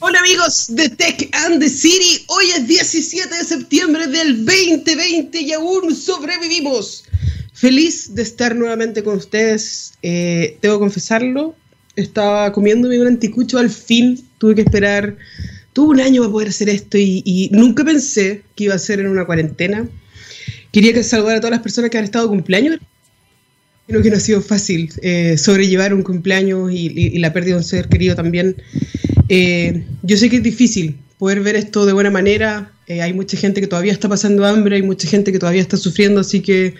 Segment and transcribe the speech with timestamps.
[0.00, 5.52] Hola amigos de Tech and the City, hoy es 17 de septiembre del 2020 y
[5.52, 7.02] aún sobrevivimos.
[7.52, 11.56] Feliz de estar nuevamente con ustedes, eh, tengo que confesarlo,
[11.96, 15.16] estaba comiéndome un anticucho al fin, tuve que esperar,
[15.72, 19.08] tuve un año para poder hacer esto y, nunca pensé que iba a ser en
[19.08, 19.88] una cuarentena.
[20.70, 22.78] Quería que saludara a todas las personas que han estado cumpleaños.
[23.88, 27.64] Creo que no ha sido fácil eh, sobrellevar un cumpleaños y, la pérdida de un
[27.64, 28.54] ser querido también.
[29.28, 32.72] Eh, yo sé que es difícil poder ver esto de buena manera.
[32.86, 35.76] Eh, hay mucha gente que todavía está pasando hambre, hay mucha gente que todavía está
[35.76, 36.74] sufriendo, así que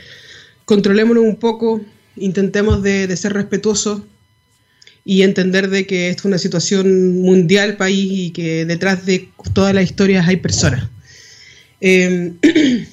[0.64, 1.82] controlémonos un poco,
[2.16, 4.02] intentemos de, ser respetuosos
[5.05, 9.74] y entender de que esto es una situación mundial, país, y que detrás de todas
[9.74, 10.88] las historias hay personas.
[11.80, 12.38] Em,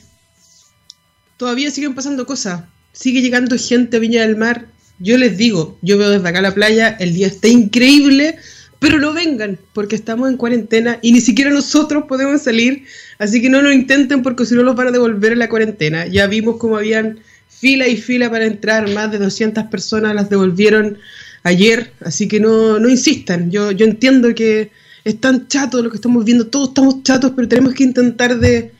[1.37, 4.67] todavía siguen pasando cosas, sigue llegando gente a Viña del Mar.
[4.99, 8.37] Yo les digo, yo veo desde acá la playa, el día está increíble,
[8.79, 12.85] pero no vengan, porque estamos en cuarentena y ni siquiera nosotros podemos salir,
[13.17, 16.05] así que no lo intenten porque si no los van a devolver en la cuarentena.
[16.07, 20.97] Ya vimos cómo habían fila y fila para entrar, más de 200 personas las devolvieron
[21.43, 23.49] ayer, así que no, no insistan.
[23.49, 24.71] Yo, yo entiendo que
[25.03, 28.71] es tan chato lo que estamos viendo, todos estamos chatos, pero tenemos que intentar de,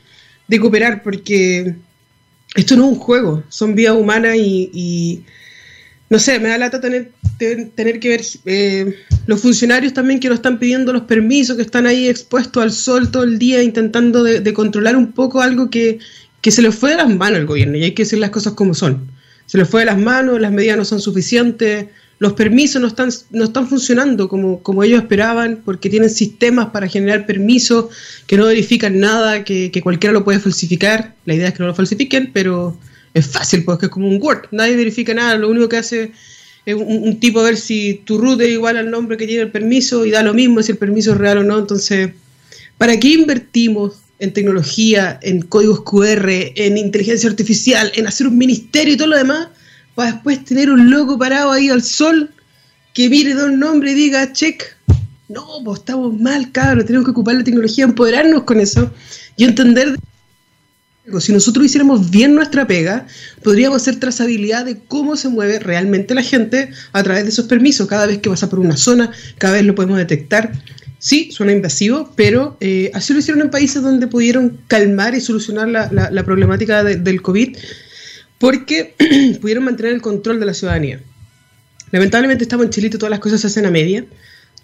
[0.48, 1.74] de cooperar porque
[2.54, 5.24] esto no es un juego, son vidas humanas y
[6.08, 8.94] no sé, me da lata tener, tener que ver eh,
[9.26, 13.10] los funcionarios también que nos están pidiendo los permisos, que están ahí expuestos al sol
[13.10, 15.98] todo el día intentando de, controlar un poco algo que,
[16.42, 18.72] se les fue de las manos al gobierno y hay que decir las cosas como
[18.72, 19.10] son.
[19.46, 21.86] Se les fue de las manos, las medidas no son suficientes,
[22.20, 26.86] los permisos no están, no están funcionando como, como ellos esperaban porque tienen sistemas para
[26.86, 27.86] generar permisos
[28.28, 31.14] que no verifican nada, que, que cualquiera lo puede falsificar.
[31.24, 32.78] La idea es que no lo falsifiquen, pero
[33.16, 36.12] es fácil, porque es como un Word, nadie verifica nada, lo único que hace
[36.66, 39.50] es un, tipo a ver si tu root es igual al nombre que tiene el
[39.50, 41.58] permiso y da lo mismo si el permiso es real o no.
[41.58, 42.10] Entonces,
[42.76, 48.94] ¿para qué invertimos en tecnología, en códigos QR, en inteligencia artificial, en hacer un ministerio
[48.94, 49.48] y todo lo demás,
[49.94, 52.30] para después tener un loco parado ahí al sol
[52.92, 54.62] que mire de un nombre y diga, check?
[55.28, 58.90] No, pues estamos mal, cabrón, tenemos que ocupar la tecnología, empoderarnos con eso
[59.38, 59.96] y entender
[61.20, 63.06] si nosotros hiciéramos bien nuestra pega,
[63.42, 67.86] podríamos hacer trazabilidad de cómo se mueve realmente la gente a través de esos permisos.
[67.86, 70.52] Cada vez que pasa por una zona, cada vez lo podemos detectar.
[70.98, 75.68] Sí, suena invasivo, pero eh, así lo hicieron en países donde pudieron calmar y solucionar
[75.68, 77.56] la, problemática del COVID,
[78.38, 78.94] porque
[79.40, 81.00] pudieron mantener el control de la ciudadanía.
[81.92, 84.04] Lamentablemente estamos en Chile y todas las cosas se hacen a media.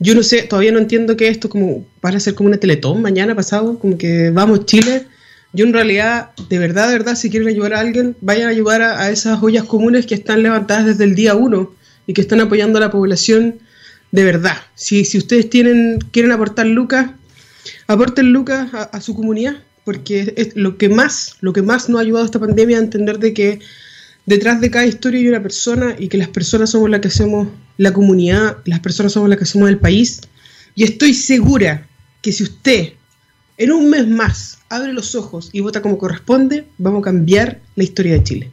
[0.01, 3.37] Yo no sé, todavía no entiendo que esto como para ser como una teletón mañana
[3.37, 5.07] pasado, como que vamos Chile
[5.53, 8.81] yo en realidad, de verdad, de verdad, si quieren ayudar a alguien, vayan a ayudar
[8.81, 11.75] a, esas ollas comunes que están levantadas desde el día uno
[12.07, 13.59] y que están apoyando a la población
[14.13, 14.57] de verdad.
[14.75, 17.11] Si, si ustedes tienen, quieren aportar lucas,
[17.87, 22.03] aporten lucas a, su comunidad, porque es lo que más, lo que más nos ha
[22.03, 23.61] ayudado a esta pandemia a entender de que
[24.25, 27.49] detrás de cada historia hay una persona y que las personas somos las que hacemos
[27.77, 30.23] la comunidad, las personas somos las que hacemos el país.
[30.75, 31.87] Y estoy segura
[32.23, 32.95] que si usted
[33.59, 37.85] en un mes más abre los ojos y vota como corresponde, vamos a cambiar la
[37.85, 38.51] historia de Chile.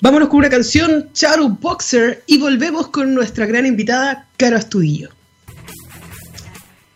[0.00, 5.10] Vámonos con una canción, Charu Boxer, y volvemos con nuestra gran invitada, Caro Astudillo.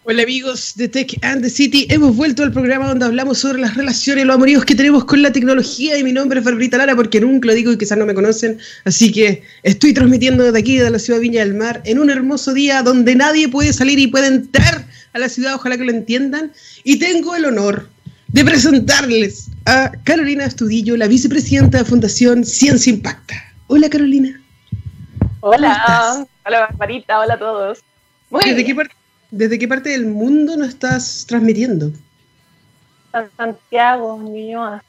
[0.04, 3.76] Hola amigos de Tech and the City, hemos vuelto al programa donde hablamos sobre las
[3.76, 7.20] relaciones, los amoríos que tenemos con la tecnología y mi nombre es Barbarita Lara porque
[7.20, 10.90] nunca lo digo y quizás no me conocen, así que estoy transmitiendo desde aquí, de
[10.90, 14.08] la ciudad de Viña del Mar, en un hermoso día donde nadie puede salir y
[14.08, 16.52] puede entrar a la ciudad, ojalá que lo entiendan.
[16.84, 17.88] Y tengo el honor
[18.28, 23.34] de presentarles a Carolina Estudillo, la vicepresidenta de Fundación Ciencia Impacta.
[23.66, 24.40] Hola Carolina.
[25.40, 27.78] Hola, hola Marita, hola a todos.
[28.44, 28.76] ¿Desde, Qué
[29.30, 31.92] ¿Desde qué parte del mundo nos estás transmitiendo?
[33.36, 34.84] Santiago, Ñuñoa.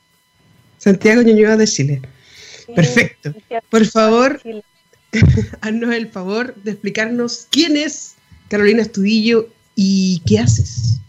[0.77, 2.01] Santiago, Ñuñoa de Chile.
[2.75, 3.33] Perfecto.
[3.69, 4.39] Por favor,
[5.61, 8.15] haznos el favor de explicarnos quién es
[8.49, 10.99] Carolina Estudillo ¿Y qué haces?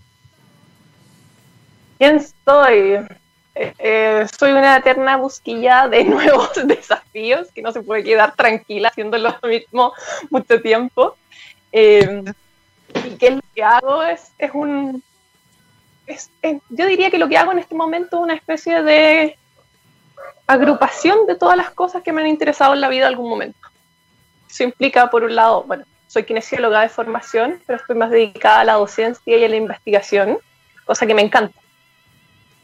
[1.99, 2.99] ¿Quién soy?
[3.55, 9.19] Eh, soy una eterna busquilla de nuevos desafíos que no se puede quedar tranquila haciendo
[9.19, 9.93] lo mismo
[10.31, 11.17] mucho tiempo.
[11.71, 12.23] Eh,
[13.07, 15.03] y qué es lo que hago es, es un...
[16.71, 19.37] yo diría que lo que hago en este momento es una especie de
[20.47, 23.59] agrupación de todas las cosas que me han interesado en la vida en algún momento.
[24.49, 28.65] Eso implica, por un lado, bueno, soy kinesióloga de formación, pero estoy más dedicada a
[28.65, 30.37] la docencia y a la investigación,
[30.85, 31.59] cosa que me encanta.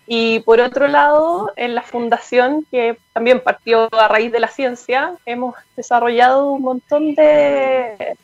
[0.07, 5.15] Y por otro lado, en la fundación, que también partió a raíz de la ciencia,
[5.25, 8.19] hemos desarrollado un montón de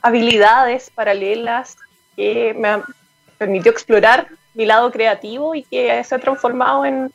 [0.00, 1.76] habilidades paralelas
[2.16, 2.82] que me
[3.36, 7.12] permitió explorar mi lado creativo y que se ha transformado en,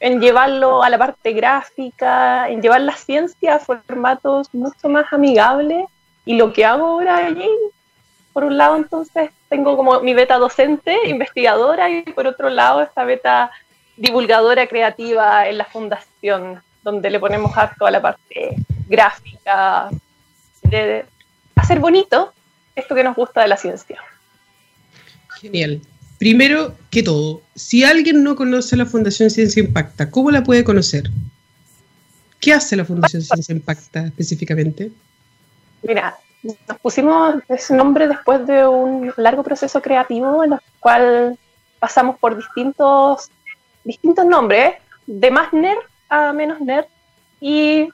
[0.00, 5.86] en llevarlo a la parte gráfica, en llevar la ciencia a formatos mucho más amigables.
[6.28, 7.48] Y lo que hago ahora allí,
[8.34, 13.04] por un lado, entonces tengo como mi beta docente, investigadora, y por otro lado, esta
[13.04, 13.50] beta
[13.96, 18.56] divulgadora creativa en la fundación, donde le ponemos harto a la parte
[18.88, 19.88] gráfica,
[20.64, 21.06] de
[21.56, 22.34] hacer bonito
[22.76, 23.98] esto que nos gusta de la ciencia.
[25.40, 25.80] Genial.
[26.18, 31.04] Primero que todo, si alguien no conoce la Fundación Ciencia Impacta, ¿cómo la puede conocer?
[32.38, 34.92] ¿Qué hace la Fundación Ciencia Impacta específicamente?
[35.82, 41.38] Mira, nos pusimos ese nombre después de un largo proceso creativo en el cual
[41.78, 43.30] pasamos por distintos,
[43.84, 44.76] distintos nombres,
[45.06, 45.78] de más nerd
[46.08, 46.86] a menos nerd,
[47.40, 47.88] y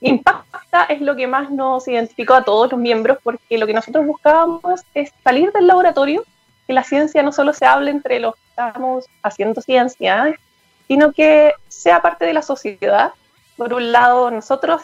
[0.00, 4.06] Impacta es lo que más nos identificó a todos los miembros, porque lo que nosotros
[4.06, 6.24] buscábamos es salir del laboratorio
[6.66, 10.34] que la ciencia no solo se hable entre los que estamos haciendo ciencia,
[10.88, 13.12] sino que sea parte de la sociedad.
[13.56, 14.82] Por un lado, nosotros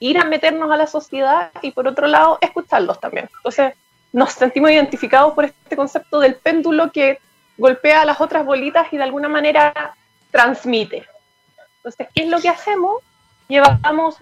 [0.00, 3.28] ir a meternos a la sociedad y por otro lado, escucharlos también.
[3.36, 3.74] Entonces,
[4.12, 7.20] nos sentimos identificados por este concepto del péndulo que
[7.56, 9.94] golpea a las otras bolitas y de alguna manera
[10.32, 11.04] transmite.
[11.76, 12.96] Entonces, ¿qué es lo que hacemos?
[13.46, 14.16] Llevamos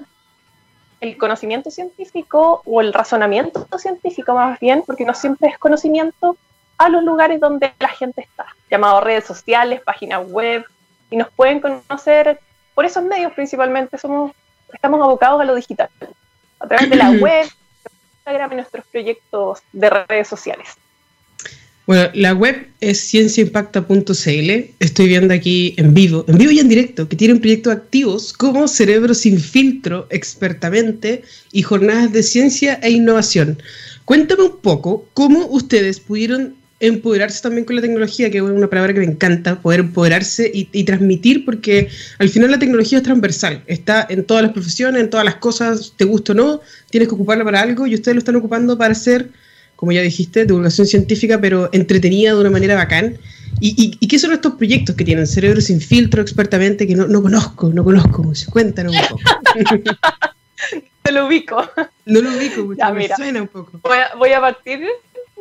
[1.00, 6.36] el conocimiento científico o el razonamiento científico más bien, porque no siempre es conocimiento,
[6.76, 10.64] a los lugares donde la gente está, llamado redes sociales, páginas web,
[11.10, 12.40] y nos pueden conocer
[12.74, 14.32] por esos medios principalmente, somos,
[14.73, 15.88] estamos abocados a lo digital,
[16.61, 17.47] a través de la web,
[18.19, 20.69] Instagram y nuestros proyectos de redes sociales.
[21.88, 24.50] Bueno, la web es cienciaimpacta.cl.
[24.79, 28.69] Estoy viendo aquí en vivo, en vivo y en directo, que tienen proyectos activos como
[28.69, 33.62] Cerebro sin filtro, expertamente, y jornadas de ciencia e innovación.
[34.05, 38.94] Cuéntame un poco cómo ustedes pudieron empoderarse también con la tecnología, que es una palabra
[38.94, 41.88] que me encanta, poder empoderarse y, transmitir, porque
[42.19, 45.92] al final la tecnología es transversal, está en todas las profesiones, en todas las cosas,
[45.96, 46.60] te gusta o no,
[46.90, 49.30] tienes que ocuparla para algo y ustedes lo están ocupando para hacer,
[49.75, 53.19] como ya dijiste, divulgación científica, pero entretenida de una manera bacán.
[53.60, 55.26] ¿Y, y, qué son estos proyectos que tienen?
[55.26, 58.32] Cerebro sin filtro, expertamente, que no, no conozco, no conozco.
[58.50, 59.22] Cuéntanos un poco.
[61.02, 61.69] Te lo ubico.
[62.04, 63.81] No lo ubico, mucho, me suena un poco.
[63.82, 64.81] Voy a, voy a partir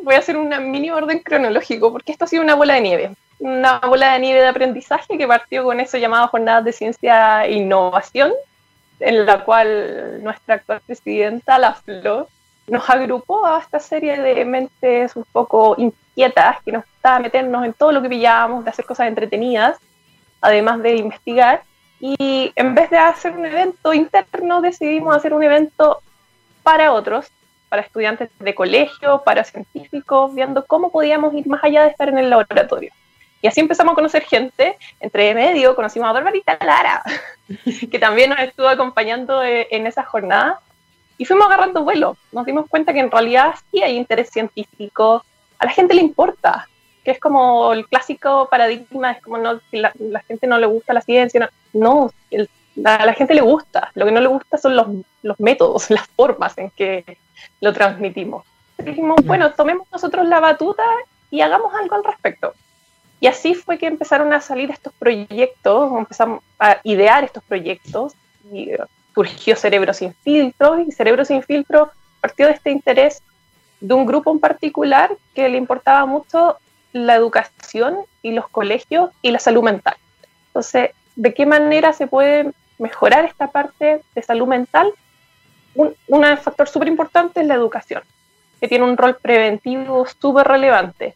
[0.02, 3.10] voy a hacer un mini orden cronológico, porque esto ha sido una bola de nieve.
[3.38, 7.52] Una bola de nieve de aprendizaje que partió con eso llamado Jornadas de Ciencia e
[7.52, 8.32] Innovación,
[9.00, 12.28] en la cual nuestra actual presidenta, La Flor,
[12.66, 17.72] nos agrupó a esta serie de mentes un poco inquietas que nos gustaba meternos en
[17.72, 19.78] todo lo que pillábamos, de hacer cosas entretenidas,
[20.40, 21.62] además de investigar.
[22.00, 26.00] Y en vez de hacer un evento interno, decidimos hacer un evento
[26.62, 27.26] para otros,
[27.68, 32.18] para estudiantes de colegio, para científicos, viendo cómo podíamos ir más allá de estar en
[32.18, 32.92] el laboratorio.
[33.40, 34.76] Y así empezamos a conocer gente.
[35.00, 37.02] Entre medio conocimos a Barbarita Lara,
[37.90, 40.60] que también nos estuvo acompañando eh, en esa jornada.
[41.18, 42.16] Y fuimos agarrando vuelo.
[42.32, 45.24] Nos dimos cuenta que en realidad sí hay interés científico.
[45.58, 46.68] A la gente le importa.
[47.04, 50.92] Que es como el clásico paradigma, es como no, la, la gente no le gusta
[50.92, 51.50] la ciencia.
[51.72, 52.10] No,
[52.84, 53.90] a la gente le gusta.
[53.94, 54.86] Lo que no le gusta son los,
[55.22, 57.18] los métodos, las formas en que
[57.60, 58.44] lo transmitimos.
[58.78, 60.84] Dijimos, bueno, tomemos nosotros la batuta
[61.30, 62.54] y hagamos algo al respecto.
[63.20, 68.12] Y así fue que empezaron a salir estos proyectos, empezamos a idear estos proyectos
[68.52, 73.22] y uh, surgió Cerebro sin filtro y Cerebro sin filtro partió de este interés
[73.80, 76.58] de un grupo en particular que le importaba mucho
[76.92, 79.96] la educación y los colegios y la salud mental.
[80.48, 84.92] Entonces, ¿de qué manera se puede mejorar esta parte de salud mental
[85.78, 88.02] un, factor súper importante es la educación,
[88.60, 91.14] que tiene un rol preventivo súper relevante.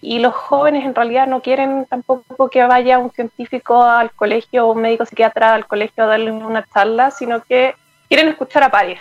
[0.00, 4.72] Y los jóvenes en realidad no quieren tampoco que vaya un científico al colegio o
[4.72, 7.74] un médico psiquiatra al colegio a darle una charla, sino que
[8.08, 8.98] quieren escuchar a pares.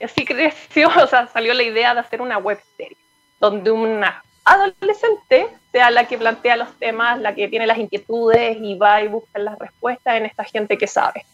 [0.00, 2.96] Y así creció, o sea, salió la idea de hacer una web serie,
[3.40, 5.45] donde una adolescente
[5.90, 9.58] la que plantea los temas, la que tiene las inquietudes y va y busca las
[9.58, 11.24] respuestas en esta gente que sabe.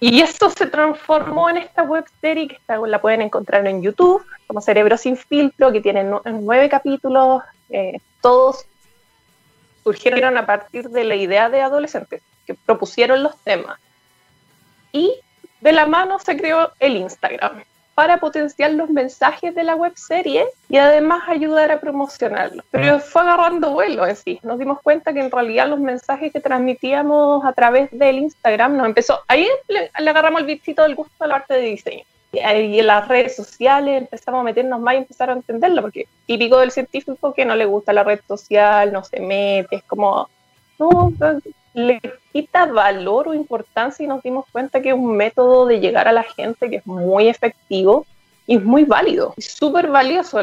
[0.00, 4.96] Y eso se transformó en esta web que la pueden encontrar en YouTube, como Cerebro
[4.96, 7.42] sin filtro, que tiene nueve capítulos.
[7.70, 8.66] Eh, todos
[9.84, 13.78] surgieron a partir de la idea de adolescentes que propusieron los temas.
[14.90, 15.14] Y
[15.60, 17.62] de la mano se creó el Instagram
[17.94, 22.64] para potenciar los mensajes de la web serie y además ayudar a promocionarlos.
[22.70, 24.40] Pero fue agarrando vuelo en sí.
[24.42, 28.86] Nos dimos cuenta que en realidad los mensajes que transmitíamos a través del Instagram nos
[28.86, 29.20] empezó.
[29.28, 32.04] Ahí le, agarramos el bichito del gusto a la parte de diseño.
[32.32, 32.38] y
[32.78, 36.70] en las redes sociales empezamos a meternos más y empezar a entenderlo, porque típico del
[36.70, 40.30] científico que no le gusta la red social, no se mete, es como,
[40.78, 41.12] no,
[41.74, 42.00] le
[42.32, 46.12] quita valor o importancia y nos dimos cuenta que es un método de llegar a
[46.12, 48.06] la gente que es muy efectivo
[48.46, 50.40] y es muy válido, y súper valioso.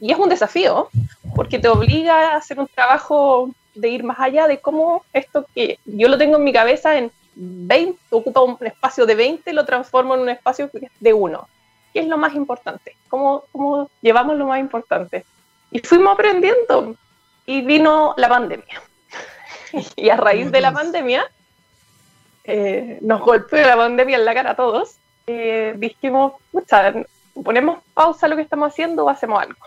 [0.00, 0.88] y es un desafío,
[1.34, 5.78] porque te obliga a hacer un trabajo de ir más allá de cómo esto que
[5.84, 10.14] yo lo tengo en mi cabeza en 20, ocupa un espacio de 20, lo transformo
[10.14, 10.70] en un espacio
[11.00, 11.48] de 1.
[11.92, 12.96] ¿Qué es lo más importante?
[13.08, 15.24] ¿Cómo, ¿Cómo llevamos lo más importante?
[15.70, 16.94] Y fuimos aprendiendo
[17.46, 18.82] y vino la pandemia.
[19.96, 21.30] y a raíz de la pandemia,
[22.44, 24.96] eh, nos golpeó la pandemia en la cara a todos.
[25.26, 26.32] Eh, dijimos,
[27.44, 29.58] ponemos pausa a lo que estamos haciendo o hacemos algo.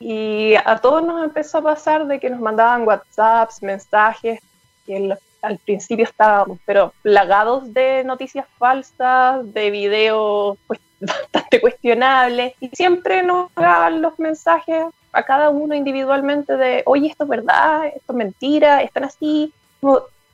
[0.00, 4.40] Y a todos nos empezó a pasar de que nos mandaban WhatsApps, mensajes,
[4.86, 12.68] que al principio estábamos, pero plagados de noticias falsas, de videos pues, bastante cuestionables, y
[12.70, 18.12] siempre nos daban los mensajes a cada uno individualmente de, oye, esto es verdad, esto
[18.12, 19.52] es mentira, están así.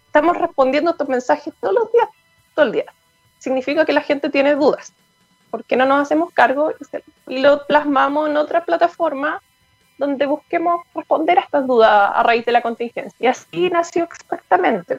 [0.07, 2.09] estamos respondiendo a estos mensajes todos los días,
[2.55, 2.87] todo el día.
[3.39, 4.93] Significa que la gente tiene dudas.
[5.51, 6.73] ¿Por qué no nos hacemos cargo
[7.27, 9.43] y lo plasmamos en otra plataforma
[9.99, 13.17] donde busquemos responder a estas dudas a raíz de la contingencia?
[13.19, 14.99] Y así nació exactamente.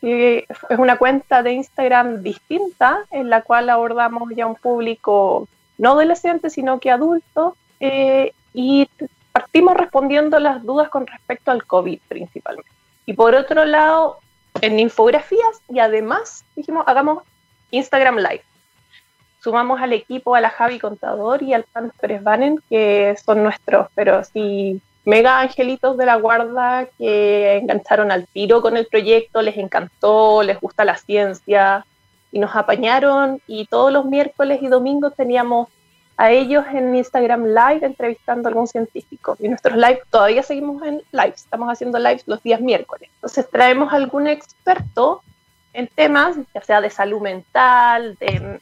[0.00, 6.48] es una cuenta de Instagram distinta en la cual abordamos ya un público no adolescente,
[6.50, 8.88] sino que adulto, eh, y
[9.32, 12.70] partimos respondiendo las dudas con respecto al COVID principalmente.
[13.06, 14.18] Y por otro lado,
[14.60, 17.22] en infografías y además dijimos, hagamos
[17.70, 18.44] Instagram Live.
[19.40, 23.88] Sumamos al equipo a la Javi Contador y al Pan Pérez Banen, que son nuestros,
[23.94, 29.56] pero sí, mega angelitos de la guarda que engancharon al tiro con el proyecto, les
[29.56, 31.84] encantó, les gusta la ciencia
[32.30, 35.68] y nos apañaron y todos los miércoles y domingos teníamos
[36.16, 39.36] a ellos en Instagram Live entrevistando a algún científico.
[39.40, 43.10] Y nuestros live todavía seguimos en live, estamos haciendo lives los días miércoles.
[43.14, 45.22] Entonces traemos algún experto
[45.72, 48.60] en temas, ya sea de salud mental, de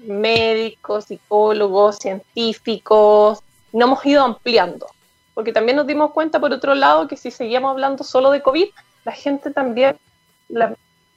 [0.00, 3.42] médicos, psicólogos, científicos.
[3.72, 4.86] No hemos ido ampliando,
[5.34, 8.68] porque también nos dimos cuenta, por otro lado, que si seguíamos hablando solo de COVID,
[9.04, 9.96] la gente también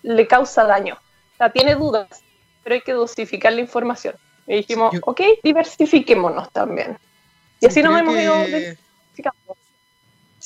[0.04, 0.96] le causa daño.
[1.34, 2.08] O sea, tiene dudas,
[2.64, 4.16] pero hay que dosificar la información.
[4.48, 6.98] Y dijimos, ok, diversifiquémonos también.
[7.60, 9.56] Y así nos hemos ido diversificando.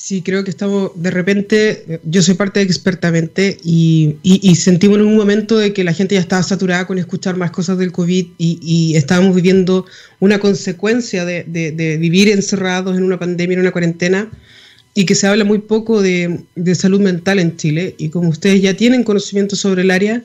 [0.02, 5.04] Sí, creo que estamos, de repente, yo soy parte de Expertamente y, y, sentimos en
[5.04, 8.28] un momento de que la gente ya estaba saturada con escuchar más cosas del COVID
[8.38, 9.84] y, y estábamos viviendo
[10.18, 14.30] una consecuencia de, de, de, vivir encerrados en una pandemia, en una cuarentena,
[14.94, 17.94] y que se habla muy poco de, de salud mental en Chile.
[17.98, 20.24] Y como ustedes ya tienen conocimiento sobre el área,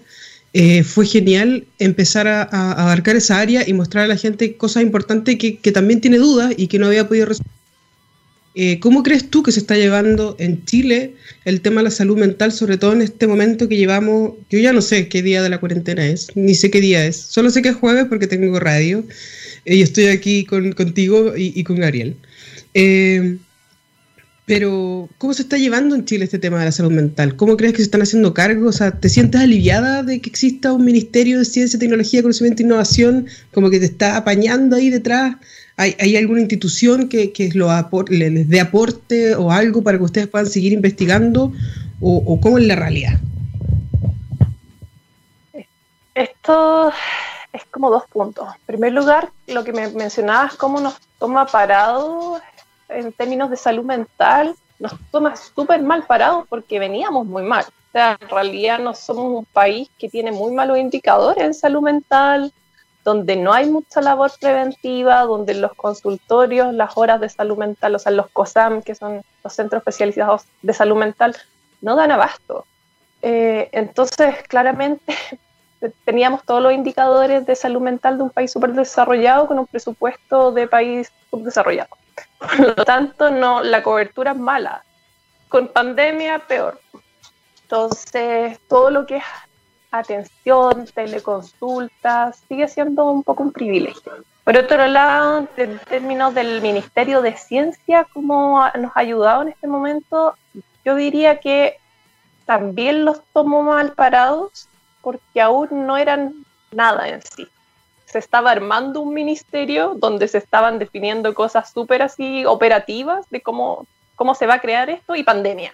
[0.58, 5.38] eh, fue genial empezar a, abarcar esa área y mostrar a la gente cosas importantes
[5.38, 7.52] que, también tiene dudas y que no había podido resolver.
[8.56, 12.18] Eh, ¿Cómo crees tú que se está llevando en Chile el tema de la salud
[12.18, 14.36] mental, sobre todo en este momento que llevamos?
[14.50, 17.18] Yo ya no sé qué día de la cuarentena es, ni sé qué día es,
[17.18, 19.04] solo sé que es jueves porque tengo radio
[19.66, 22.16] y estoy aquí contigo y, con Gabriel.
[22.74, 23.40] Eh,
[24.46, 27.36] pero, ¿cómo se está llevando en Chile este tema de la salud mental?
[27.36, 28.70] ¿Cómo crees que se están haciendo cargo?
[28.70, 32.66] O sea, ¿te sientes aliviada de que exista un Ministerio de Ciencia, Tecnología, Conocimiento e
[32.66, 35.38] Innovación como que te está apañando ahí detrás?
[35.78, 37.70] ¿Hay, alguna institución que, lo
[38.10, 41.52] les dé aporte o algo para que ustedes puedan seguir investigando?
[42.00, 43.20] ¿O, o cómo es la realidad?
[46.14, 46.94] Esto
[47.52, 48.48] es como dos puntos.
[48.56, 52.40] En primer lugar, lo que me mencionabas, cómo nos toma parado
[52.90, 57.66] en términos de salud mental nos toma súper mal parados porque veníamos muy mal.
[57.66, 61.82] O sea, en realidad no somos un país que tiene muy malos indicadores en salud
[61.82, 62.52] mental,
[63.06, 68.00] donde no hay mucha labor preventiva, donde los consultorios, las horas de salud mental, o
[68.00, 71.36] sea, los COSAM, que son los centros especializados de salud mental,
[71.82, 72.66] no dan abasto.
[73.22, 75.16] Eh, entonces, claramente
[76.06, 80.52] teníamos todos los indicadores de salud mental de un país súper desarrollado con un presupuesto
[80.52, 81.96] de país subdesarrollado.
[82.40, 84.84] Por lo tanto, no, la cobertura es mala.
[85.50, 86.80] Con pandemia, peor.
[87.62, 89.24] Entonces, todo lo que es
[89.92, 94.14] atención, teleconsulta, sigue siendo un poco un privilegio.
[94.44, 99.68] Por otro lado, en términos del Ministerio de Ciencia, ¿cómo nos ha ayudado en este
[99.68, 100.36] momento?
[100.84, 101.78] Yo diría que
[102.46, 104.68] también los tomó mal parados
[105.02, 107.48] porque aún no eran nada en sí
[108.16, 113.86] se estaba armando un ministerio donde se estaban definiendo cosas súper así operativas de cómo,
[114.16, 115.74] cómo se va a crear esto y pandemia.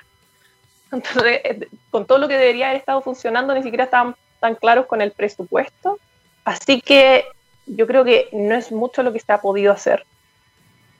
[0.92, 4.88] Entonces, eh, con todo lo que debería haber estado funcionando, ni siquiera estaban tan claros
[4.88, 6.00] con el presupuesto.
[6.44, 7.26] Así que
[7.68, 10.04] yo creo que no es mucho lo que se ha podido hacer,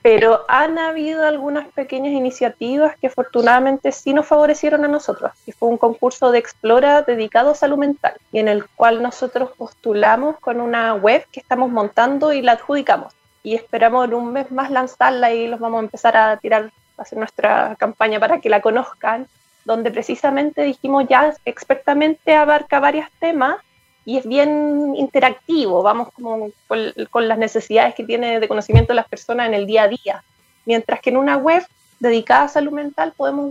[0.02, 5.30] pero han habido algunas pequeñas iniciativas que afortunadamente sí nos favorecieron a nosotros.
[5.46, 9.50] Y fue un concurso de Explora dedicado a salud mental, y en el cual nosotros
[9.56, 13.14] postulamos con una web que estamos montando y la adjudicamos.
[13.44, 17.02] Y esperamos en un mes más lanzarla y los vamos a empezar a tirar, a
[17.02, 19.28] hacer nuestra campaña para que la conozcan,
[19.64, 23.58] donde precisamente dijimos ya expertamente abarca varios temas
[24.04, 29.46] y es bien interactivo, vamos como con, las necesidades que tiene de conocimiento las personas
[29.46, 30.24] en el día a día.
[30.64, 31.64] Mientras que en una web
[32.00, 33.50] dedicada a salud mental podemos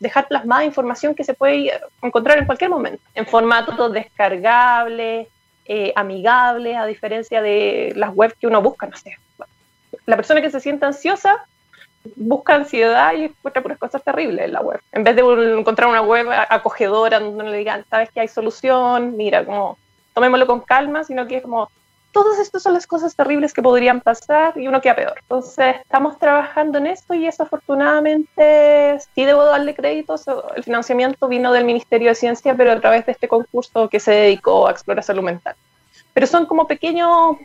[0.00, 5.28] dejar plasmada información que se puede encontrar en cualquier momento, en formato descargable,
[5.66, 9.16] eh, amigable, a diferencia de las webs que uno busca, no sé.
[10.06, 11.44] La persona que se siente ansiosa
[12.16, 14.80] busca ansiedad y encuentra puras cosas terribles en la web.
[14.92, 15.22] En vez de
[15.58, 19.78] encontrar una web acogedora donde le digan, sabes que hay solución, mira, como
[20.14, 21.68] tomémoslo con calma, sino que es como,
[22.10, 25.14] todas estas son las cosas terribles que podrían pasar y uno queda peor.
[25.20, 30.14] Entonces, estamos trabajando en esto y eso afortunadamente sí debo darle crédito.
[30.56, 34.12] El financiamiento vino del Ministerio de Ciencia, pero a través de este concurso que se
[34.12, 35.54] dedicó a explorar salud mental.
[36.14, 37.36] Pero son como pequeños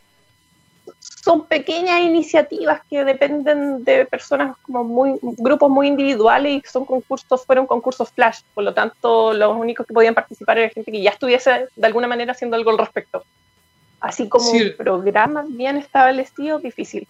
[1.23, 7.45] son pequeñas iniciativas que dependen de personas como muy grupos muy individuales y son concursos
[7.45, 8.39] fueron concursos flash.
[8.55, 12.07] Por lo tanto los únicos que podían participar era gente que ya estuviese de alguna
[12.07, 13.23] manera haciendo algo al respecto.
[13.99, 17.07] Así como un programa bien establecido difícil.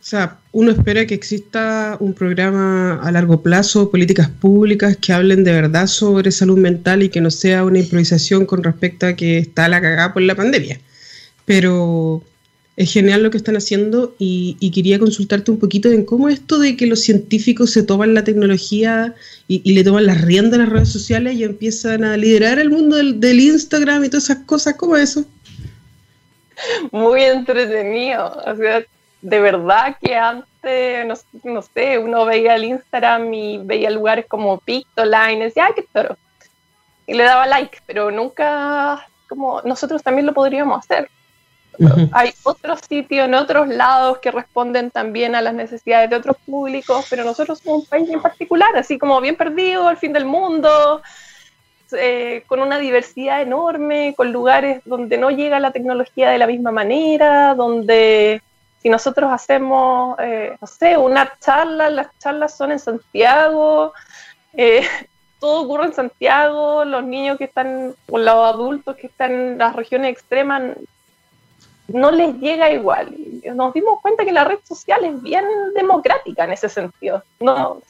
[0.00, 5.42] O sea, uno espera que exista un programa a largo plazo, políticas públicas que hablen
[5.42, 9.38] de verdad sobre salud mental y que no sea una improvisación con respecto a que
[9.38, 10.78] está la cagada por la pandemia.
[11.44, 12.22] Pero
[12.76, 16.76] es genial lo que están haciendo y, quería consultarte un poquito en cómo esto de
[16.76, 19.14] que los científicos se toman la tecnología
[19.48, 22.96] y, le toman las riendas a las redes sociales y empiezan a liderar el mundo
[22.96, 25.24] del, Instagram y todas esas cosas, ¿cómo es eso?
[26.90, 28.84] Muy entretenido, o sea,
[29.22, 31.06] de verdad que antes,
[31.44, 35.84] no, sé, uno veía el Instagram y veía lugares como Pictoline y decía, ¡ay, qué
[35.92, 36.18] toro!
[37.06, 41.08] Y le daba like, pero nunca, como nosotros también lo podríamos hacer
[42.12, 47.06] hay otros sitios en otros lados que responden también a las necesidades de otros públicos,
[47.10, 51.02] pero nosotros somos un país en particular, así como bien perdido, al fin del mundo,
[51.92, 56.72] eh, con una diversidad enorme, con lugares donde no llega la tecnología de la misma
[56.72, 58.42] manera, donde
[58.82, 63.92] si nosotros hacemos, eh, no sé, una charla, las charlas son en Santiago,
[64.52, 64.86] eh,
[65.40, 69.76] todo ocurre en Santiago, los niños que están, o los adultos que están en las
[69.76, 70.62] regiones extremas
[71.88, 73.14] no les llega igual.
[73.54, 75.44] Nos dimos cuenta que la red social es bien
[75.74, 77.22] democrática en ese sentido.
[77.40, 77.80] No,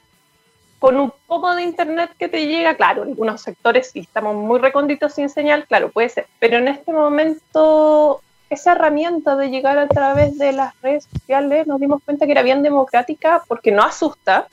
[0.78, 5.14] con un poco de internet que te llega, claro, en algunos sectores estamos muy recónditos
[5.14, 6.26] sin señal, claro, puede ser.
[6.38, 11.80] Pero en este momento, esa herramienta de llegar a través de las redes sociales, nos
[11.80, 14.48] dimos cuenta que era bien democrática porque no asusta,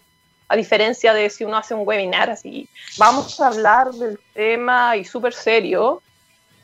[0.47, 5.03] a diferencia de si uno hace un webinar así, vamos a hablar del tema y
[5.03, 6.01] súper serio,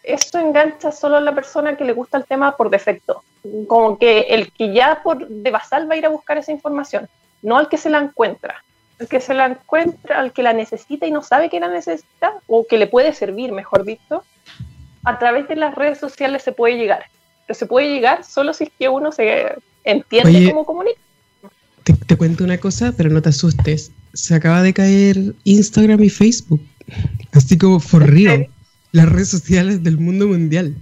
[0.04, 3.24] esto engancha solo a la persona que le gusta el tema por defecto.
[3.68, 7.08] Como que el que ya por de basal va a ir a buscar esa información,
[7.42, 8.64] no al que se la encuentra.
[9.00, 12.34] El que se la encuentra, al que la necesita y no sabe que la necesita,
[12.48, 14.24] o que le puede servir, mejor dicho,
[15.06, 17.06] a través de las redes sociales se puede llegar.
[17.48, 21.00] Pero se puede llegar solo si es que uno se entiende cómo comunica.
[21.84, 23.94] Te, te cuento una cosa, pero no te asustes.
[24.14, 26.62] Se acaba de caer Instagram y Facebook.
[27.32, 28.50] Así como for real
[28.91, 30.75] las redes sociales del mundo mundial.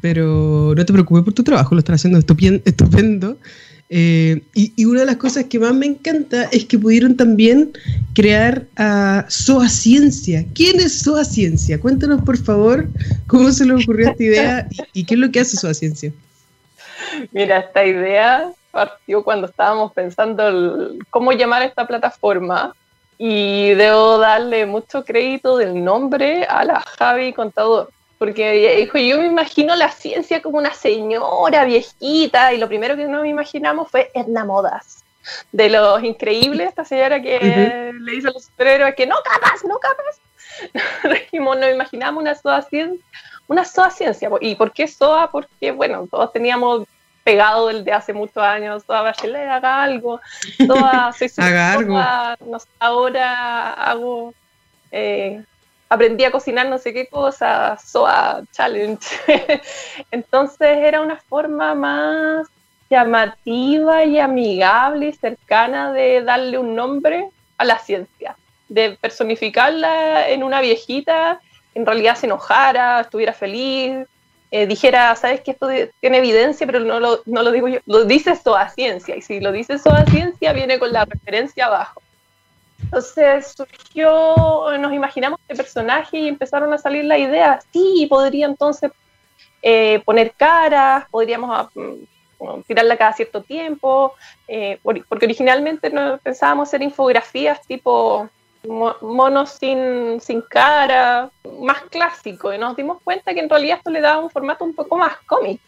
[0.00, 3.38] Pero no te preocupes por tu trabajo, lo están haciendo estupendo.
[3.94, 7.72] Eh, y, una de las cosas que más me encanta es que pudieron también
[8.14, 10.46] crear a SOA Ciencia.
[10.54, 11.78] ¿Quién es SOA Ciencia?
[11.78, 12.88] Cuéntanos, por favor,
[13.26, 16.10] cómo se le ocurrió esta idea y, qué es lo que hace SOA Ciencia.
[17.32, 22.74] Mira, esta idea partió cuando estábamos pensando cómo llamar a esta plataforma
[23.24, 29.26] y debo darle mucho crédito del nombre a la Javi Contador, porque dijo, yo me
[29.26, 34.44] imagino la ciencia como una señora viejita, y lo primero que nos imaginamos fue Edna
[34.44, 35.04] Modas,
[35.52, 39.78] de los increíbles, esta señora que le dice a los superhéroes que no capaz, no
[39.78, 41.14] capaz.
[41.20, 43.06] Dijimos, nos imaginamos una soa ciencia,
[43.46, 44.30] una ciencia.
[44.40, 45.30] ¿Y por qué soa?
[45.30, 46.88] Porque, bueno, todos teníamos
[47.24, 50.20] pegado el de hace muchos años, toda Bachelet, haga algo,
[50.66, 51.98] toda, soy haga algo.
[52.78, 54.34] ahora hago,
[54.90, 55.42] eh,
[55.88, 59.06] aprendí a cocinar no sé qué cosa, SOA Challenge.
[60.10, 62.48] Entonces era una forma más
[62.90, 68.36] llamativa y amigable y cercana de darle un nombre a la ciencia,
[68.68, 71.40] de personificarla en una viejita,
[71.74, 74.06] en realidad se enojara, estuviera feliz,
[74.54, 75.66] eh, dijera, sabes que esto
[75.98, 79.40] tiene evidencia, pero no lo, no lo digo yo, lo dice toda ciencia, y si
[79.40, 82.02] lo dice toda ciencia, viene con la referencia abajo.
[82.82, 88.92] Entonces surgió, nos imaginamos este personaje y empezaron a salir las ideas, sí, podría entonces
[89.62, 94.14] eh, poner caras, podríamos ah, mm, tirarla cada cierto tiempo,
[94.46, 98.28] eh, porque originalmente no pensábamos hacer infografías tipo
[98.68, 104.00] monos sin, sin cara, más clásico, y nos dimos cuenta que en realidad esto le
[104.00, 105.60] daba un formato un poco más cómic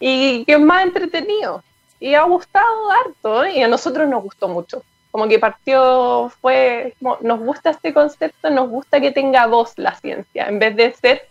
[0.00, 1.62] y que es más entretenido.
[2.00, 3.58] Y ha gustado harto, ¿eh?
[3.58, 4.82] y a nosotros nos gustó mucho.
[5.10, 10.46] Como que partió, fue, nos gusta este concepto, nos gusta que tenga voz la ciencia,
[10.46, 11.28] en vez de ser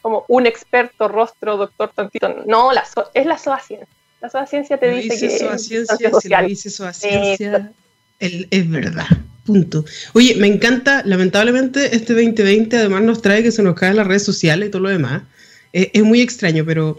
[0.00, 2.28] como un experto rostro, doctor tantito.
[2.46, 3.88] No, la es la soa ciencia.
[4.20, 5.38] La soa ciencia te dice, que.
[5.38, 7.72] Soa ciencia, si lo dice soa ciencia,
[8.18, 9.06] es verdad.
[9.48, 9.82] Punto.
[10.12, 14.22] Oye, me encanta, lamentablemente este 2020 además nos trae que se nos caen las redes
[14.22, 15.22] sociales y todo lo demás.
[15.72, 16.98] Eh, es muy extraño, pero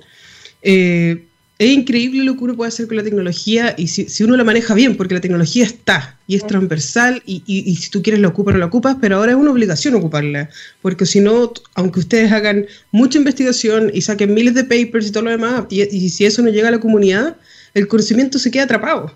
[0.63, 1.25] eh,
[1.59, 4.73] es increíble lo que uno puede hacer con la tecnología y si, uno la maneja
[4.73, 8.65] bien, porque la tecnología está y es transversal y, si tú quieres la ocupas, la
[8.65, 10.49] ocupas, pero ahora es una obligación ocuparla,
[10.81, 15.25] porque si no, aunque ustedes hagan mucha investigación y saquen miles de papers y todo
[15.25, 17.37] lo demás, y, y si eso no llega a la comunidad,
[17.75, 19.13] el conocimiento se queda atrapado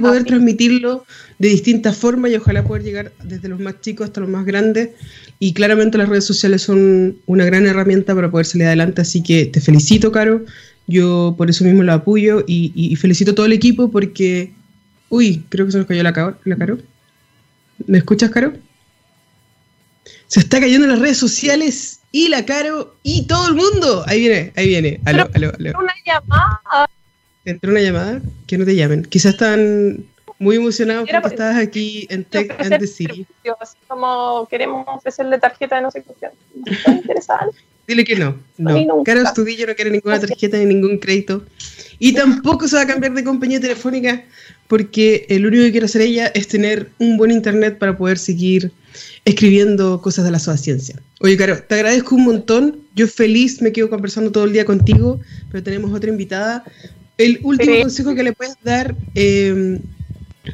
[0.00, 1.04] poder transmitirlo
[1.38, 4.90] de distintas formas y ojalá poder llegar desde los más chicos hasta los más grandes.
[5.38, 9.46] Y claramente las redes sociales son una gran herramienta para poder salir adelante, así que
[9.46, 10.44] te felicito, Caro.
[10.86, 14.52] Yo por eso mismo lo apoyo y, felicito a todo el equipo porque...
[15.08, 16.78] Uy, creo que se nos cayó la, la Caro.
[17.86, 18.52] ¿Me escuchas, Caro?
[20.26, 24.04] Se está cayendo en las redes sociales y la Caro y todo el mundo.
[24.06, 25.00] Ahí viene, ahí viene.
[25.04, 25.72] Aló, aló, aló.
[25.78, 26.90] Una llamada
[27.44, 29.04] entró una llamada, que no te llamen.
[29.04, 30.04] Quizás están
[30.38, 33.26] muy emocionados porque estás aquí en Tech and the City.
[33.60, 36.28] Así como queremos ofrecerle tarjeta de no sé qué.
[36.70, 37.56] ¿Está interesante?
[37.86, 38.36] Dile que no.
[38.56, 39.02] No.
[39.04, 41.44] Caro Estudillo no quiere ninguna tarjeta ni ningún crédito.
[41.98, 44.24] Y tampoco se va a cambiar de compañía telefónica
[44.68, 48.72] porque lo único que quiere hacer ella es tener un buen internet para poder seguir
[49.24, 50.96] escribiendo cosas de la ciencia.
[51.20, 52.80] Oye, Caro, te agradezco un montón.
[52.94, 56.64] Yo feliz me quedo conversando todo el día contigo, pero tenemos otra invitada
[57.20, 59.78] el último consejo que le puedes dar, eh,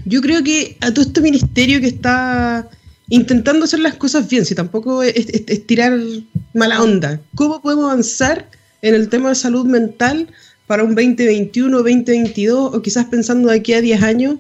[0.05, 2.69] yo creo que a todo este ministerio que está
[3.09, 5.27] intentando hacer las cosas bien, si tampoco es,
[5.67, 5.99] tirar
[6.55, 8.47] mala onda, ¿cómo podemos avanzar
[8.83, 10.29] en el tema de salud mental
[10.67, 14.37] para un 2021, 2022 o quizás pensando de aquí a 10 años?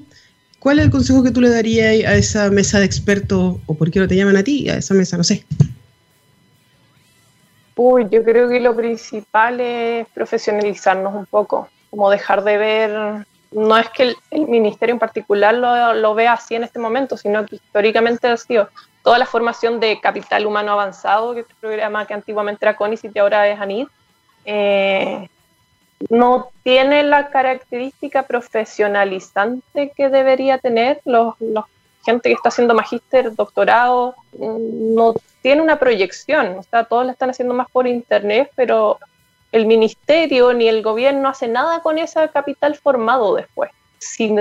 [0.59, 3.91] ¿Cuál es el consejo que tú le darías a esa mesa de expertos o por
[3.93, 5.17] qué no te llaman a ti, a esa mesa?
[5.17, 5.45] No sé.
[7.77, 13.79] Uy, yo creo que lo principal es profesionalizarnos un poco como dejar de ver, no
[13.79, 18.29] es que el, ministerio en particular lo, vea así en este momento, sino que históricamente
[18.29, 18.69] ha sido
[19.03, 23.17] toda la formación de capital humano avanzado, que es el programa que antiguamente era CONICIT
[23.17, 23.87] y ahora es ANID,
[24.45, 25.29] eh,
[26.11, 31.65] no tiene la característica profesionalizante que debería tener los, los
[32.05, 37.31] gente que está haciendo magíster, doctorado, no tiene una proyección, o sea, todos la están
[37.31, 38.99] haciendo más por internet, pero
[39.53, 43.71] el ministerio ni el gobierno hace nada con ese capital formado después.
[43.99, 44.35] Si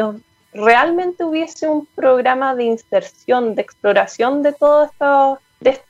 [0.54, 5.82] realmente hubiese un programa de inserción, de exploración de todo esto, de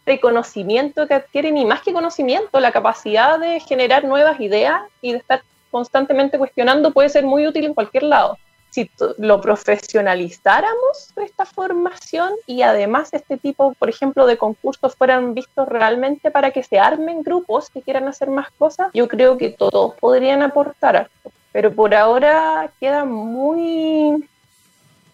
[0.00, 5.12] este conocimiento que adquieren, y más que conocimiento, la capacidad de generar nuevas ideas y
[5.12, 8.38] de estar constantemente cuestionando puede ser muy útil en cualquier lado
[8.70, 15.68] si lo profesionalizáramos esta formación y además este tipo, por ejemplo, de concursos fueran vistos
[15.68, 19.94] realmente para que se armen grupos que quieran hacer más cosas, yo creo que todos
[19.94, 21.08] podrían aportar
[21.52, 24.28] Pero por ahora queda muy...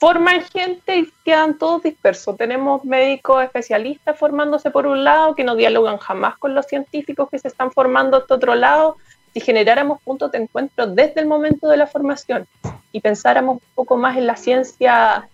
[0.01, 2.37] Forman gente y quedan todos dispersos.
[2.37, 7.39] Tenemos médicos especialistas formándose por un lado que no dialogan jamás con los científicos que
[7.39, 8.97] se están formando este otro lado.
[9.33, 12.49] Si generáramos puntos de encuentro desde el momento de la formación
[12.93, 15.29] y pensáramos un poco más en la ciencia,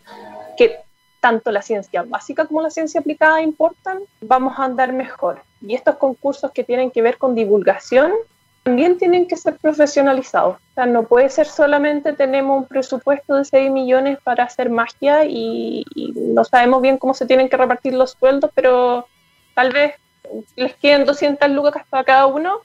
[0.56, 0.76] que
[1.20, 5.42] tanto la ciencia básica como la ciencia aplicada importan, vamos a andar mejor.
[5.60, 8.12] Y estos concursos que tienen que ver con divulgación
[8.62, 10.56] también tienen que ser profesionalizados.
[10.56, 15.24] O sea, no puede ser solamente tenemos un presupuesto de 6 millones para hacer magia
[15.24, 19.08] y, no sabemos bien cómo se tienen que repartir los sueldos, pero
[19.54, 19.94] tal vez
[20.54, 22.60] les queden 200 lucas para cada uno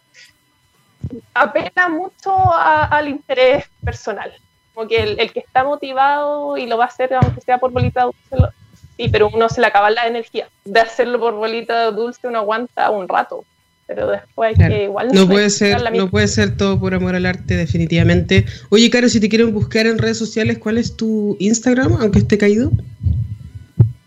[1.34, 4.34] apela mucho al interés personal.
[4.74, 8.04] Como que el, que está motivado y lo va a hacer, aunque sea por bolita
[8.04, 8.54] dulce,
[8.98, 10.48] sí, pero uno se le acaba la energía.
[10.66, 13.46] De hacerlo por bolita dulce uno aguanta un rato,
[13.86, 15.10] pero después hay que igual...
[15.14, 18.46] No, puede ser, no puede ser todo por amor al arte, definitivamente.
[18.70, 22.38] Oye, Caro, si te quieren buscar en redes sociales, ¿cuál es tu Instagram, aunque esté
[22.38, 22.72] caído?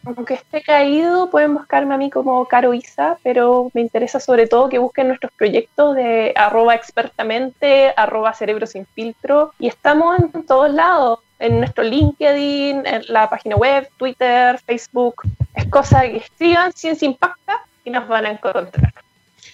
[0.06, 4.68] Aunque esté caído, pueden buscarme a mí como Caro Isa, pero me interesa sobre todo
[4.68, 10.72] que busquen nuestros proyectos de arroba expertamente, arroba cerebro sin filtro, y estamos en todos
[10.72, 15.22] lados, en nuestro LinkedIn, en la página web, Twitter, Facebook.
[15.54, 18.92] Es cosa que escriban Ciencia Impacta y nos van a encontrar.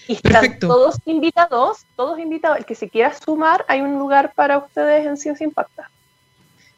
[0.07, 2.59] Y están todos invitados, todos invitados.
[2.59, 5.91] El que se quiera sumar, hay un lugar para ustedes en Ciencia Impacta.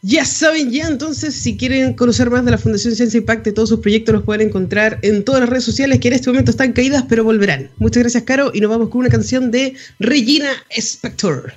[0.07, 3.81] Ya saben, ya entonces, si quieren conocer más de la Fundación Ciencia Impacta, todos sus
[3.81, 7.07] proyectos los pueden encontrar en todas las redes sociales que en este momento están caídas,
[7.09, 7.71] pero volverán.
[7.79, 11.55] Muchas gracias, Caro, y nos vamos con una canción de Regina Spector.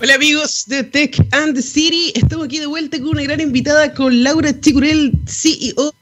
[0.00, 3.92] Hola amigos de Tech and the City, estamos aquí de vuelta con una gran invitada,
[3.92, 5.92] con Laura Chicurel, CEO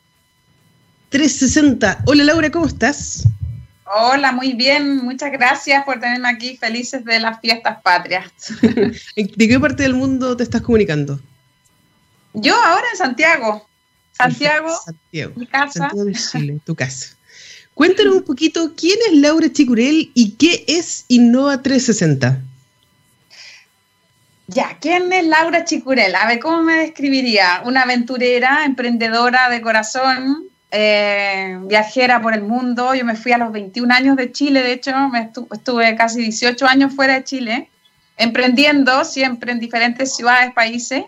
[1.08, 2.02] 360.
[2.04, 3.24] Hola Laura, ¿cómo estás?
[3.92, 8.30] Hola, muy bien, muchas gracias por tenerme aquí, felices de las fiestas patrias.
[9.16, 11.18] ¿De qué parte del mundo te estás comunicando?
[12.32, 13.66] Yo ahora en Santiago.
[14.12, 14.70] Santiago,
[15.34, 15.88] mi casa.
[15.88, 17.16] Santiago de Chile, tu casa.
[17.74, 22.42] Cuéntanos un poquito, ¿quién es Laura Chicurel y qué es Innova 360?
[24.46, 26.14] Ya, ¿quién es Laura Chicurel?
[26.14, 27.62] A ver, ¿cómo me describiría?
[27.64, 32.94] Una aventurera, emprendedora de corazón, eh, viajera por el mundo.
[32.94, 36.66] Yo me fui a los 21 años de Chile, de hecho, me estuve casi 18
[36.66, 37.70] años fuera de Chile,
[38.16, 41.04] emprendiendo siempre en diferentes ciudades, países.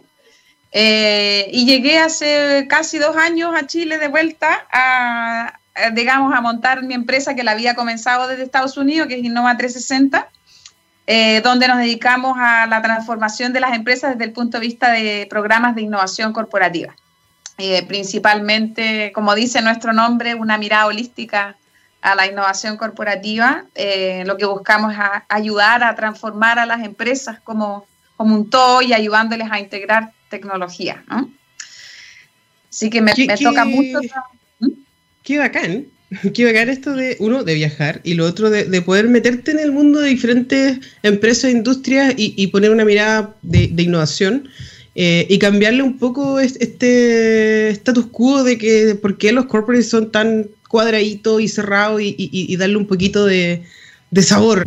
[0.72, 5.58] Eh, y llegué hace casi dos años a Chile de vuelta a,
[5.92, 9.56] digamos, a montar mi empresa que la había comenzado desde Estados Unidos, que es Innova
[9.56, 10.28] 360,
[11.06, 14.90] eh, donde nos dedicamos a la transformación de las empresas desde el punto de vista
[14.90, 16.94] de programas de innovación corporativa.
[17.58, 21.56] Eh, principalmente, como dice nuestro nombre, una mirada holística
[22.00, 23.64] a la innovación corporativa.
[23.74, 27.86] Eh, lo que buscamos es ayudar a transformar a las empresas como,
[28.16, 31.04] como un todo y ayudándoles a integrar tecnología.
[32.70, 34.00] Así que me, toca mucho.
[34.58, 34.68] ¿Mm?
[35.22, 35.86] Qué bacán.
[36.34, 39.72] Qué bacán esto de, uno, de viajar y lo otro, de, poder meterte en el
[39.72, 44.48] mundo de diferentes empresas e industrias y, poner una mirada de, de innovación.
[44.94, 50.12] Eh, y cambiarle un poco este status quo de que por qué los corporates son
[50.12, 53.64] tan cuadraditos y cerrados y, darle un poquito de,
[54.20, 54.64] sabor.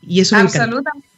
[0.00, 1.08] Y eso Absolutamente.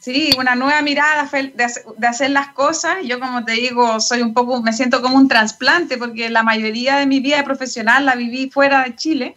[0.00, 2.98] Sí, una nueva mirada de, hacer las cosas.
[3.04, 6.96] Yo, como te digo, soy un poco, me siento como un trasplante porque la mayoría
[6.96, 9.36] de mi vida profesional la viví fuera de Chile.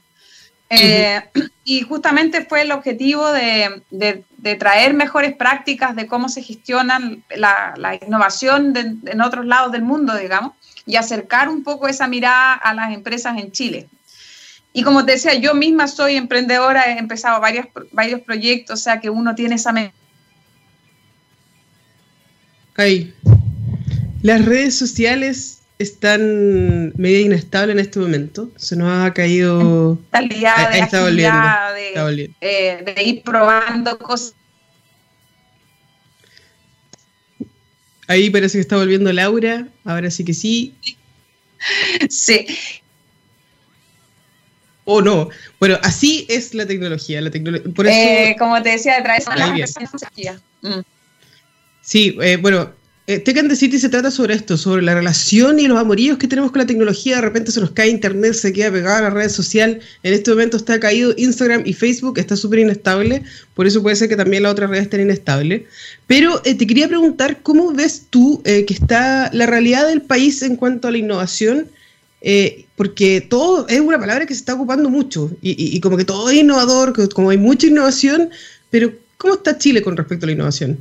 [0.80, 1.22] Eh,
[1.64, 3.84] y justamente fue el objetivo de,
[4.60, 7.00] traer mejores prácticas de cómo se gestiona
[7.36, 10.54] la, innovación en otros lados del mundo, digamos,
[10.86, 13.88] y acercar un poco esa mirada a las empresas en Chile.
[14.74, 19.00] Y como te decía, yo misma soy emprendedora, he empezado varios, varios proyectos, o sea
[19.00, 19.74] que uno tiene esa...
[22.76, 23.14] Ahí.
[24.24, 28.52] Las redes sociales están medio inestables en este momento.
[28.56, 30.00] Se nos ha caído.
[30.12, 31.04] Talidad de, está
[31.74, 34.36] de, eh, de, ir probando cosas.
[38.08, 39.68] Ahí parece que está volviendo Laura.
[39.86, 40.76] Ahora sí que sí.
[42.10, 42.46] Sí.
[44.86, 45.30] O no.
[45.60, 47.22] Bueno, así es la tecnología.
[47.22, 50.40] La Por eso, eh, como te decía, detrás de la tecnología.
[51.82, 52.74] Sí, eh, bueno,
[53.06, 56.28] eh, Tech the City se trata sobre esto, sobre la relación y los amoríos que
[56.28, 57.18] tenemos con la tecnología.
[57.18, 59.82] De repente se nos cae internet, se queda pegada a la red social.
[60.04, 63.24] En este momento está caído Instagram y Facebook, está súper inestable.
[63.56, 65.68] Por eso puede ser que también la otra red esté inestable.
[66.08, 70.42] Pero eh, te quería preguntar, ¿cómo ves tú eh, que está la realidad del país
[70.42, 71.68] en cuanto a la innovación?
[72.22, 76.06] Eh, porque todo es una palabra que se está ocupando mucho y, y como que
[76.06, 78.30] todo es innovador, como hay mucha innovación,
[78.70, 80.80] pero ¿cómo está Chile con respecto a la innovación?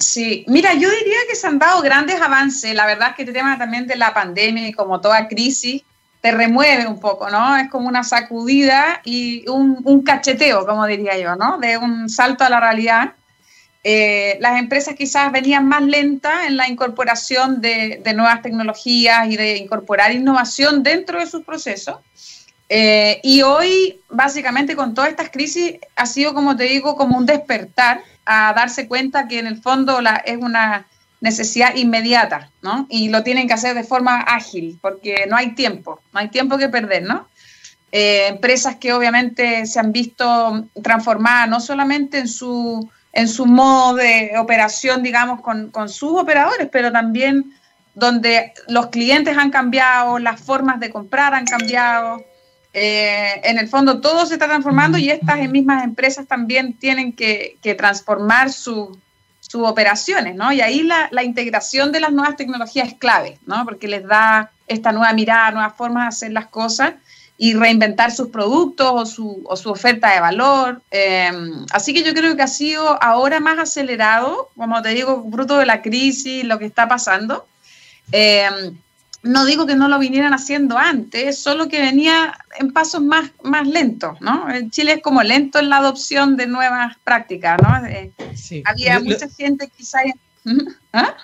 [0.00, 2.74] Sí, mira, yo diría que se han dado grandes avances.
[2.74, 5.82] La verdad es que el tema también de la pandemia y como toda crisis
[6.22, 7.56] te remueve un poco, ¿no?
[7.56, 11.58] Es como una sacudida y un, cacheteo, como diría yo, ¿no?
[11.58, 13.12] De un salto a la realidad.
[13.84, 19.56] Eh, las empresas quizás venían más lentas en la incorporación de, nuevas tecnologías y de
[19.58, 21.96] incorporar innovación dentro de sus procesos.
[22.72, 27.26] Eh, y hoy, básicamente, con todas estas crisis, ha sido, como te digo, como un
[27.26, 30.86] despertar a darse cuenta que en el fondo es una
[31.20, 32.86] necesidad inmediata, ¿no?
[32.88, 36.58] Y lo tienen que hacer de forma ágil, porque no hay tiempo, no hay tiempo
[36.58, 37.26] que perder, ¿no?
[37.90, 43.96] Eh, empresas que obviamente se han visto transformadas no solamente en su, en su modo
[43.96, 47.52] de operación, digamos, con, con sus operadores, pero también
[47.96, 52.24] donde los clientes han cambiado, las formas de comprar han cambiado,
[52.72, 57.58] eh, en el fondo todo se está transformando y estas mismas empresas también tienen que,
[57.76, 58.88] transformar sus
[59.40, 60.52] sus operaciones, ¿no?
[60.52, 63.64] Y ahí la, la, integración de las nuevas tecnologías es clave, ¿no?
[63.64, 66.92] Porque les da esta nueva mirada, nuevas formas de hacer las cosas
[67.42, 70.82] y reinventar sus productos o su, o su oferta de valor.
[70.90, 71.32] Eh,
[71.72, 75.64] así que yo creo que ha sido ahora más acelerado, como te digo, fruto de
[75.64, 77.46] la crisis, lo que está pasando.
[78.12, 78.46] Eh,
[79.22, 83.66] no digo que no lo vinieran haciendo antes, solo que venía en pasos más, más
[83.68, 84.46] lentos, ¿no?
[84.70, 87.86] Chile es como lento en la adopción de nuevas prácticas, ¿no?
[87.86, 88.62] Eh, sí.
[88.64, 89.98] Había mucha gente quizá...
[90.92, 91.14] ¿Ah?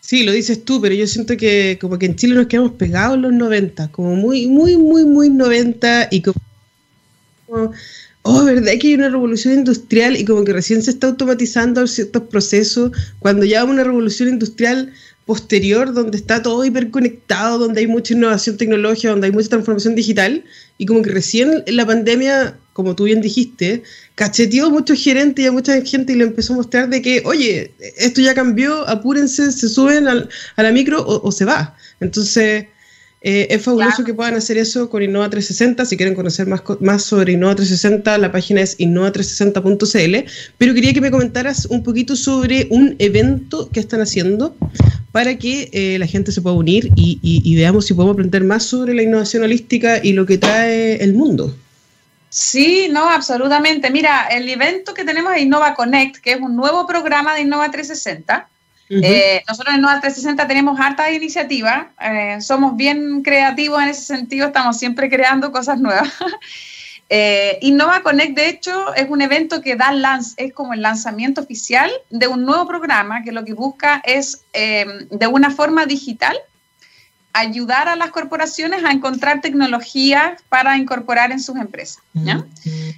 [0.00, 3.16] Sí, lo dices tú, pero yo siento que como que en Chile nos quedamos pegados
[3.16, 6.40] en los 90, como muy, muy, muy, muy 90 y como,
[8.22, 12.22] oh, ¿verdad que hay una revolución industrial y como que recién se está automatizando ciertos
[12.22, 12.90] procesos?
[13.18, 14.92] Cuando ya una revolución industrial
[15.28, 20.42] posterior donde está todo hiperconectado, donde hay mucha innovación tecnológica, donde hay mucha transformación digital
[20.78, 23.82] y como que recién en la pandemia, como tú bien dijiste,
[24.14, 27.20] cacheteó a muchos gerentes y a mucha gente y le empezó a mostrar de que,
[27.26, 31.76] oye, esto ya cambió, apúrense, se suben al, a la micro o, se va.
[32.00, 32.64] Entonces,
[33.20, 35.84] eh, es fabuloso que puedan hacer eso con Innova 360.
[35.84, 40.30] Si quieren conocer más, más sobre Innova 360, la página es innova360.cl.
[40.56, 44.56] Pero quería que me comentaras un poquito sobre un evento que están haciendo
[45.18, 48.62] para que eh, la gente se pueda unir y, y veamos si podemos aprender más
[48.62, 51.52] sobre la innovación holística y lo que trae el mundo.
[52.30, 53.90] Sí, no, absolutamente.
[53.90, 57.68] Mira, el evento que tenemos es Innova Connect, que es un nuevo programa de Innova
[57.68, 58.46] 360.
[58.90, 64.46] Eh, nosotros en Innova 360 tenemos harta iniciativa, eh, somos bien creativos en ese sentido,
[64.46, 66.12] estamos siempre creando cosas nuevas.
[67.08, 71.40] eh, Innova Connect, de hecho, es un evento que da lance, es como el lanzamiento
[71.40, 76.36] oficial de un nuevo programa que lo que busca es, eh, de una forma digital,
[77.32, 82.02] ayudar a las corporaciones a encontrar tecnologías para incorporar en sus empresas.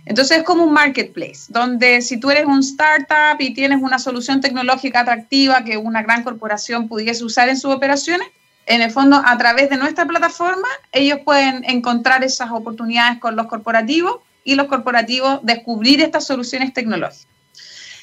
[0.06, 4.40] Entonces es como un marketplace, donde si tú eres un startup y tienes una solución
[4.40, 8.26] tecnológica atractiva que una gran corporación pudiese usar en sus operaciones,
[8.66, 13.46] en el fondo a través de nuestra plataforma ellos pueden encontrar esas oportunidades con los
[13.46, 17.26] corporativos y los corporativos descubrir estas soluciones tecnológicas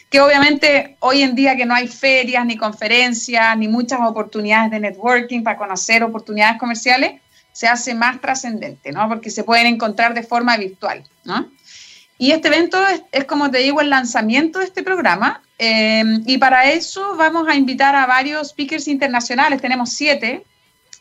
[0.10, 4.80] que obviamente hoy en día que no hay ferias, ni conferencias, ni muchas oportunidades de
[4.80, 9.08] networking para conocer oportunidades comerciales, se hace más trascendente, ¿no?
[9.10, 11.50] Porque se pueden encontrar de forma virtual, ¿no?
[12.18, 12.78] Y este evento
[13.12, 15.42] es, como te digo, el lanzamiento de este programa.
[15.60, 20.44] Eh, y para eso vamos a invitar a varios speakers internacionales, tenemos siete,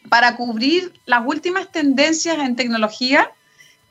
[0.09, 3.31] para cubrir las últimas tendencias en tecnología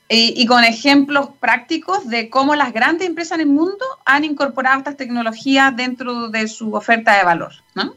[0.07, 4.97] y, con ejemplos prácticos de cómo las grandes empresas en el mundo han incorporado estas
[4.97, 7.53] tecnologías dentro de su oferta de valor.
[7.73, 7.95] ¿no?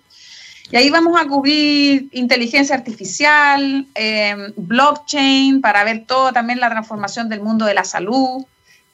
[0.70, 7.28] Y ahí vamos a cubrir inteligencia artificial, em, blockchain, para ver todo también la transformación
[7.28, 8.44] del mundo de la salud.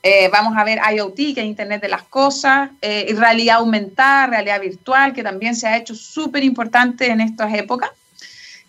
[0.07, 4.61] Eh, vamos a ver IoT, que es Internet de las Cosas, eh, realidad aumentada, realidad
[4.61, 7.89] virtual, que también se ha hecho súper importante en estas épocas.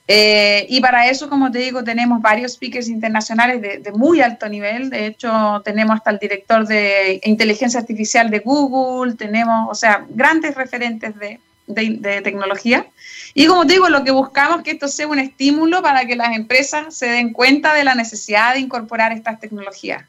[0.08, 4.90] Eh, y para eso, como te digo, tenemos varios speakers internacionales de, muy alto nivel.
[4.90, 10.56] De hecho, tenemos hasta el director de inteligencia artificial de Google, tenemos, o sea, grandes
[10.56, 12.86] referentes de, de, tecnología.
[13.34, 16.16] Y como te digo, lo que buscamos es que esto sea un estímulo para que
[16.16, 20.06] las empresas se den cuenta de la necesidad de incorporar estas tecnologías.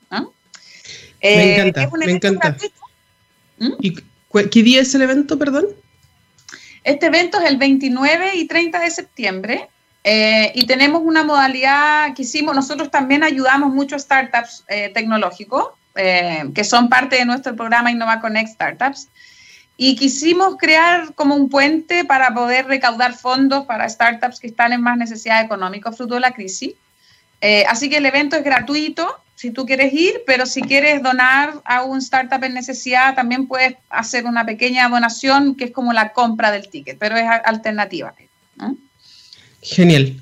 [1.23, 2.57] Me eh, encanta, me encanta.
[3.59, 3.73] ¿Mm?
[3.81, 3.95] ¿Y
[4.51, 5.67] qué día es el evento, perdón?
[6.85, 9.69] Este evento es el 29 y 30 de septiembre
[10.09, 16.45] eh, y tenemos una modalidad que hicimos, nosotros también ayudamos muchos startups eh, tecnológicos, eh,
[16.55, 19.09] que son parte de nuestro programa Innova Connect Startups,
[19.77, 24.81] y quisimos crear como un puente para poder recaudar fondos para startups que están en
[24.81, 26.75] más necesidad económica fruto de la crisis.
[27.69, 31.85] Así que el evento es gratuito, si tú quieres ir, pero si quieres donar a
[31.85, 36.51] un startup en necesidad, también puedes hacer una pequeña donación que es como la compra
[36.51, 38.15] del ticket, pero es alternativa.
[39.61, 40.17] Genial.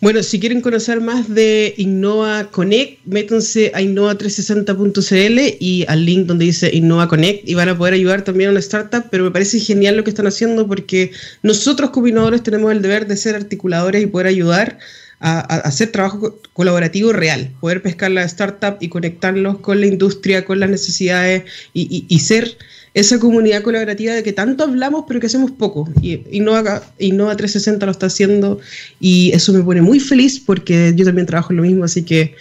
[0.00, 6.44] Bueno, si quieren conocer más de Innova Connect, métanse a innova360.cl y al link donde
[6.44, 9.58] dice Innova Connect y van a poder ayudar también a una startup, pero me parece
[9.58, 11.10] genial lo que están haciendo porque
[11.42, 12.06] nosotros como
[12.42, 14.78] tenemos el deber de ser articuladores y poder ayudar
[15.20, 20.60] a, hacer trabajo colaborativo real, poder pescar la startup y conectarlos con la industria, con
[20.60, 22.56] las necesidades y, y ser
[22.94, 25.88] esa comunidad colaborativa de que tanto hablamos pero que hacemos poco.
[26.02, 28.60] Y Innova, Innova 360 lo está haciendo
[29.00, 32.34] y eso me pone muy feliz porque yo también trabajo en lo mismo, así que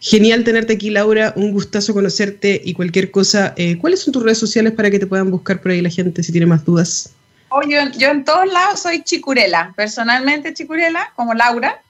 [0.00, 3.54] genial tenerte aquí Laura, un gustazo conocerte y cualquier cosa.
[3.56, 6.22] Eh, ¿Cuáles son tus redes sociales para que te puedan buscar por ahí la gente
[6.22, 7.10] si tiene más dudas?
[7.48, 11.80] Oh, yo, en todos lados soy Chicurela, personalmente Chicurela, como Laura.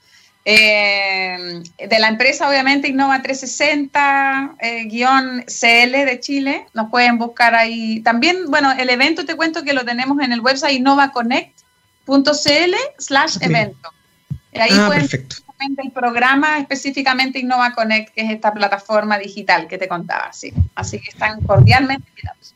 [0.46, 6.66] Eh, de la empresa, obviamente, Innova 360, eh, guion CL de Chile.
[6.74, 8.00] Nos pueden buscar ahí.
[8.00, 13.90] También, bueno, el evento te cuento que lo tenemos en el website innovaconnect.cl slash evento.
[14.52, 15.36] Y ahí Ah, pueden perfecto.
[15.82, 20.30] el programa específicamente Innova Connect, que es esta plataforma digital que te contaba.
[20.32, 20.52] Sí.
[20.74, 22.54] Así que están cordialmente invitados.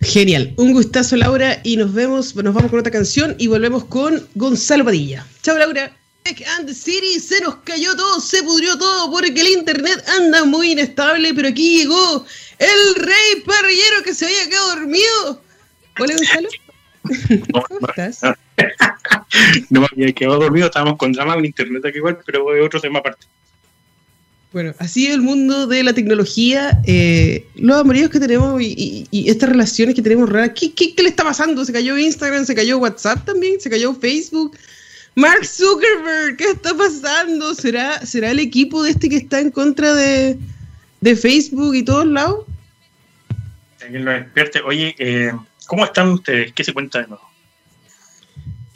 [0.00, 0.54] Genial.
[0.58, 1.58] Un gustazo, Laura.
[1.64, 5.26] Y nos vemos, nos vamos con otra canción y volvemos con Gonzalo Padilla.
[5.42, 5.90] Chao, Laura.
[6.26, 10.70] And the City se nos cayó todo, se pudrió todo porque el internet anda muy
[10.72, 12.24] inestable, pero aquí llegó
[12.58, 15.42] el rey parrillero que se había quedado dormido.
[16.00, 16.48] Hola, Gonzalo.
[17.68, 18.20] ¿Cómo estás?
[19.68, 22.80] No me había quedado dormido, estábamos con drama en internet aquí igual, pero es otro
[22.80, 23.26] tema aparte.
[24.52, 29.28] Bueno, así el mundo de la tecnología, eh, los amoríos que tenemos y, y- y
[29.28, 30.52] estas relaciones que tenemos raras.
[30.58, 31.64] ¿Qué, qué, qué le está pasando?
[31.66, 32.46] ¿Se cayó Instagram?
[32.46, 33.60] ¿Se cayó WhatsApp también?
[33.60, 34.56] ¿Se cayó Facebook?
[35.16, 37.54] Mark Zuckerberg, ¿qué está pasando?
[37.54, 40.36] ¿Será, será el equipo de este que está en contra de,
[41.00, 42.44] de Facebook y todos lados?
[43.82, 44.60] Alguien lo despierte.
[44.62, 45.32] Oye, eh,
[45.66, 46.52] ¿cómo están ustedes?
[46.52, 47.22] ¿Qué se cuenta de nuevo?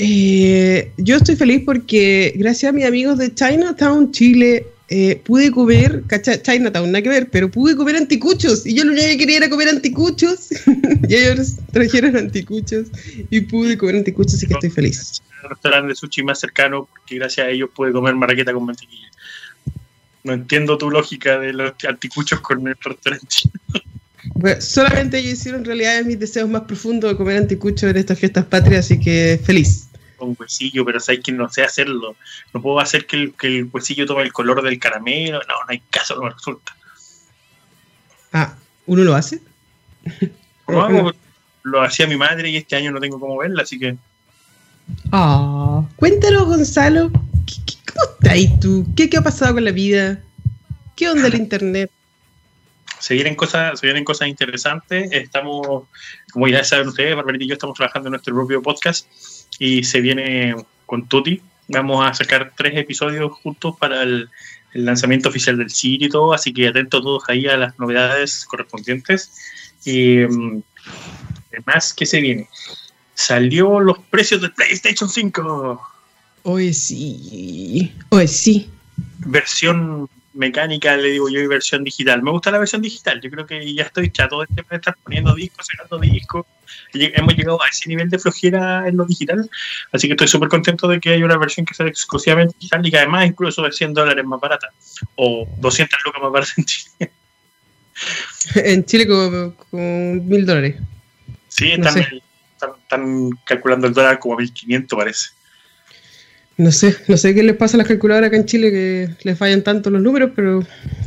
[0.00, 6.02] Eh, yo estoy feliz porque gracias a mis amigos de Chinatown, Chile, eh, pude comer,
[6.06, 8.66] cacha, Chinatown, nada que ver, pero pude comer anticuchos.
[8.66, 10.48] Y yo lo único que quería era comer anticuchos.
[11.08, 12.88] y ellos trajeron anticuchos
[13.30, 15.20] y pude comer anticuchos, así que estoy feliz.
[15.42, 19.08] El restaurante de sushi más cercano, porque gracias a ellos pude comer marraqueta con mantequilla.
[20.24, 23.36] No entiendo tu lógica de los anticuchos con el restaurante.
[24.34, 28.44] Bueno, solamente ellos hicieron realidad mis deseos más profundos de comer anticuchos en estas fiestas
[28.46, 29.87] patrias, así que feliz.
[30.18, 32.16] Con huesillo, pero sabes que no sé hacerlo.
[32.52, 35.38] No puedo hacer que el, que el huesillo tome el color del caramelo.
[35.40, 36.76] No, no hay caso, no me resulta.
[38.32, 38.54] Ah,
[38.86, 39.40] ¿uno lo hace?
[40.66, 41.12] Lo, hago,
[41.62, 43.96] lo hacía mi madre y este año no tengo cómo verla, así que
[45.12, 47.10] Ah, cuéntanos, Gonzalo,
[47.46, 48.86] ¿qué- qué- ¿cómo estás ahí tú?
[48.96, 50.20] ¿Qué, ¿Qué ha pasado con la vida?
[50.96, 51.90] ¿Qué onda el internet?
[53.00, 55.08] se vienen cosas, se vienen cosas interesantes.
[55.12, 55.84] Estamos,
[56.32, 59.06] como ya saben ustedes, Barbarita y yo estamos trabajando en nuestro propio podcast
[59.58, 60.54] y se viene
[60.86, 61.42] con Tuti.
[61.68, 64.28] Vamos a sacar tres episodios juntos para el,
[64.72, 68.44] el lanzamiento oficial del sitio y todo, así que atentos todos ahí a las novedades
[68.46, 69.32] correspondientes.
[69.84, 70.62] Y mm,
[71.52, 72.48] además, ¿qué se viene?
[73.14, 75.82] Salió los precios del PlayStation 5.
[76.44, 78.70] Hoy sí, hoy sí.
[79.18, 82.22] versión mecánica, le digo yo, y versión digital.
[82.22, 83.20] Me gusta la versión digital.
[83.20, 86.46] Yo creo que ya estoy chato de siempre estar poniendo discos, sacando discos.
[86.94, 89.50] Hemos llegado a ese nivel de flojera en lo digital.
[89.92, 92.90] Así que estoy súper contento de que haya una versión que sea exclusivamente digital y
[92.90, 94.68] que además incluso es 100 dólares más barata.
[95.16, 96.90] O 200 lucas más barata en Chile.
[98.54, 99.54] En Chile como
[100.22, 100.76] mil dólares.
[101.48, 102.22] Sí, No están, sé.
[102.54, 105.30] están- están calculando el dólar como a 1500 parece.
[106.58, 109.38] No sé, no sé qué les pasa a las calculadoras acá en Chile que les
[109.38, 110.60] fallan tanto los números, pero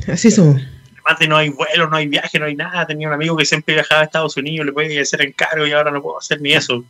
[0.07, 0.61] así somos.
[1.03, 2.87] Además de no hay vuelo, no hay viaje, no hay nada.
[2.87, 5.91] Tenía un amigo que siempre viajaba a Estados Unidos, le podía hacer encargo y ahora
[5.91, 6.85] no puedo hacer ni eso.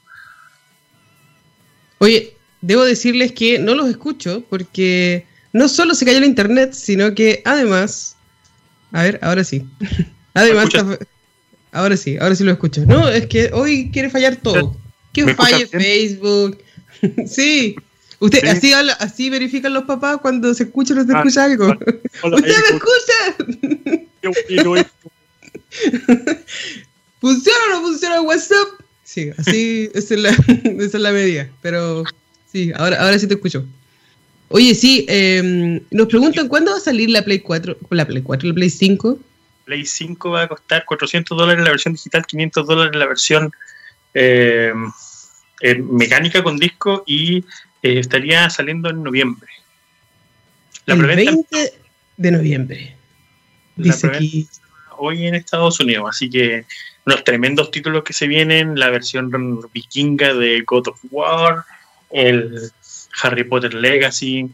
[1.98, 7.16] Oye, debo decirles que no los escucho porque no solo se cayó el internet, sino
[7.16, 8.16] que además.
[8.92, 9.66] A ver, ahora sí.
[10.36, 11.06] además, ¿Me está-
[11.72, 12.86] ahora sí, ahora sí lo escucho.
[12.86, 14.78] No, es que hoy quiere fallar todo.
[15.14, 15.66] Que ¿Me falle?
[15.66, 16.60] Facebook.
[17.26, 17.76] sí.
[18.22, 18.48] Usted, Sí.
[18.48, 21.76] así, habla- así verifican los papás cuando se escucha o no se Ah, escucha algo.
[22.22, 24.06] Hola, ¡Usted me escucha!
[27.20, 28.68] ¿Funciona o no funciona el WhatsApp?
[29.04, 31.50] Sí, así esa es, la, esa es la medida.
[31.62, 32.04] Pero
[32.52, 33.66] sí, ahora, ahora sí te escucho.
[34.50, 38.50] Oye, sí, eh, nos preguntan cuándo va a salir la Play 4, la Play 4,
[38.50, 39.18] la Play 5.
[39.66, 43.52] Play 5 va a costar 400 dólares la versión digital, 500 dólares la versión
[44.14, 44.74] eh,
[45.62, 47.46] eh, mecánica con disco y
[47.82, 49.50] eh, estaría saliendo en noviembre.
[50.86, 51.74] La el preventa 20
[52.18, 52.96] de noviembre.
[53.76, 54.48] Dice aquí.
[54.98, 56.66] hoy en Estados Unidos, así que
[57.06, 59.32] unos tremendos títulos que se vienen, la versión
[59.74, 61.66] vikinga de God of War,
[62.12, 62.72] el
[63.22, 64.50] Harry Potter Legacy,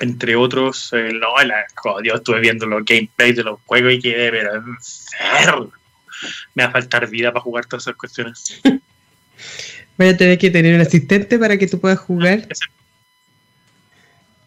[0.00, 0.92] entre otros.
[0.92, 4.54] eh, no, la, oh, Dios, estuve viendo los gameplays de los juegos y quedé pero
[4.56, 5.72] enfermo.
[6.54, 8.60] Me va a faltar vida para jugar todas esas cuestiones.
[10.02, 12.48] Voy a tener que tener un asistente para que tú puedas jugar.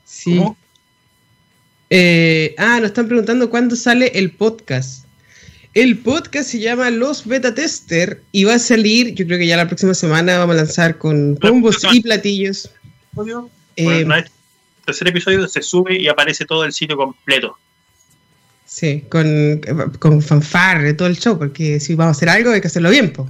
[0.03, 0.41] Sí.
[1.89, 5.05] Eh, ah, nos están preguntando cuándo sale el podcast.
[5.73, 9.55] El podcast se llama Los Beta Tester y va a salir, yo creo que ya
[9.55, 12.69] la próxima semana vamos a lanzar con bombos y platillos.
[13.13, 17.57] Bueno, Eh, vez- el tercer episodio se sube y aparece todo el sitio completo.
[18.65, 19.61] sí, con,
[19.99, 23.13] con fanfare, todo el show, porque si vamos a hacer algo hay que hacerlo bien,
[23.13, 23.29] po.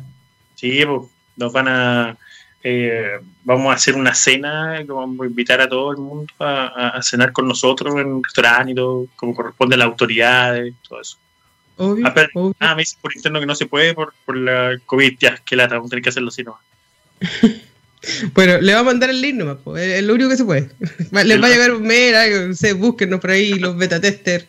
[0.55, 1.01] Sí, pues,
[1.37, 2.17] nos van a.
[2.63, 7.01] eh, vamos a hacer una cena, vamos a invitar a todo el mundo a, a
[7.03, 11.17] cenar con nosotros en un restaurante y todo, como corresponde a las autoridades, todo eso.
[11.77, 12.55] Obvio, Ah, pero- obvio.
[12.59, 15.55] ah, me dicen por interno que no se puede por, por la COVID, ya, que
[15.55, 16.61] lata, vamos a tener que hacerlo así nomás.
[18.35, 20.69] Bueno, le va a mandar el link nomás, po, es lo único que se puede.
[21.23, 24.45] Les va a llegar un mail, algo, no sé, búsquenos por ahí los beta testers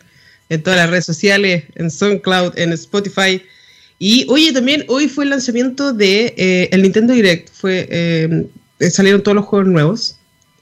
[0.51, 3.43] en todas las redes sociales, en SoundCloud, en Spotify.
[3.99, 7.51] Y oye, también hoy fue el lanzamiento de eh, el Nintendo Direct.
[7.53, 8.47] Fue, eh,
[8.79, 10.17] eh, salieron todos los juegos nuevos.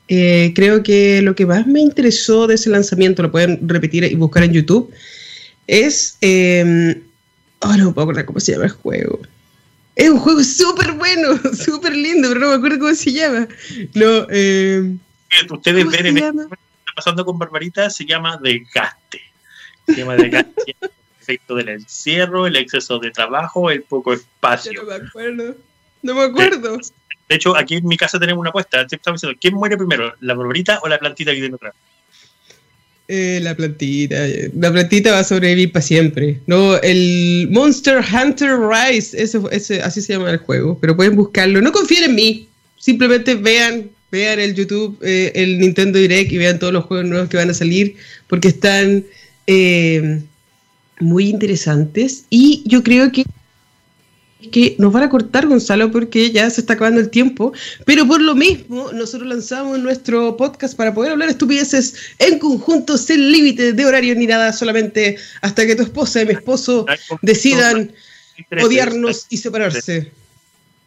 [0.09, 4.15] Eh, creo que lo que más me interesó de ese lanzamiento, lo pueden repetir y
[4.15, 4.93] buscar en YouTube,
[5.67, 6.19] es...
[6.21, 7.03] Eh,
[7.61, 9.21] oh, no me puedo acordar cómo se llama el juego.
[9.97, 11.29] Es un juego súper bueno,
[11.65, 13.49] súper lindo, pero no me acuerdo cómo se llama.
[13.95, 14.95] No, eh,
[15.29, 16.49] Que ustedes ¿Cómo ven en está
[16.95, 19.21] pasando con Barbarita, se llama desgaste.
[19.87, 20.77] Se llama desgaste.
[21.25, 24.73] efecto del encierro, el exceso de trabajo, el poco espacio.
[24.75, 25.57] no me acuerdo.
[26.03, 26.79] No me acuerdo.
[27.29, 28.83] De hecho, aquí en mi casa tenemos una apuesta.
[28.83, 30.15] Estamos diciendo, ¿quién muere primero?
[30.21, 31.75] ¿La barbarita o la plantita que tiene atrás?
[33.07, 34.17] Eh, la plantita,
[34.55, 36.41] la plantita va a sobrevivir para siempre.
[36.47, 41.61] No, el Monster Hunter Rise, ese, ese, así se llama el juego, pero pueden buscarlo.
[41.61, 42.49] No confíen en mí,
[42.79, 47.29] simplemente vean, vean el YouTube, eh, el Nintendo Direct y vean todos los juegos nuevos
[47.29, 47.97] que van a salir,
[48.27, 49.05] porque están
[49.47, 50.23] eh,
[51.01, 52.25] muy interesantes.
[52.31, 53.25] Y yo creo que
[54.51, 57.53] que nos van a cortar, Gonzalo, porque ya se está acabando el tiempo.
[57.85, 63.33] Pero por lo mismo, nosotros lanzamos nuestro podcast para poder hablar estupideces en conjunto, sin
[63.33, 66.87] límite de horario ni nada, solamente hasta que tu esposa y mi esposo
[67.23, 67.93] decidan
[68.63, 70.13] odiarnos y separarse.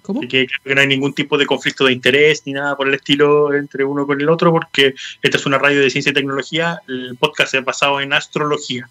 [0.01, 0.21] ¿Cómo?
[0.21, 3.83] Que no hay ningún tipo de conflicto de interés ni nada por el estilo entre
[3.83, 6.81] uno con el otro, porque esta es una radio de ciencia y tecnología.
[6.87, 8.89] El podcast es basado en astrología.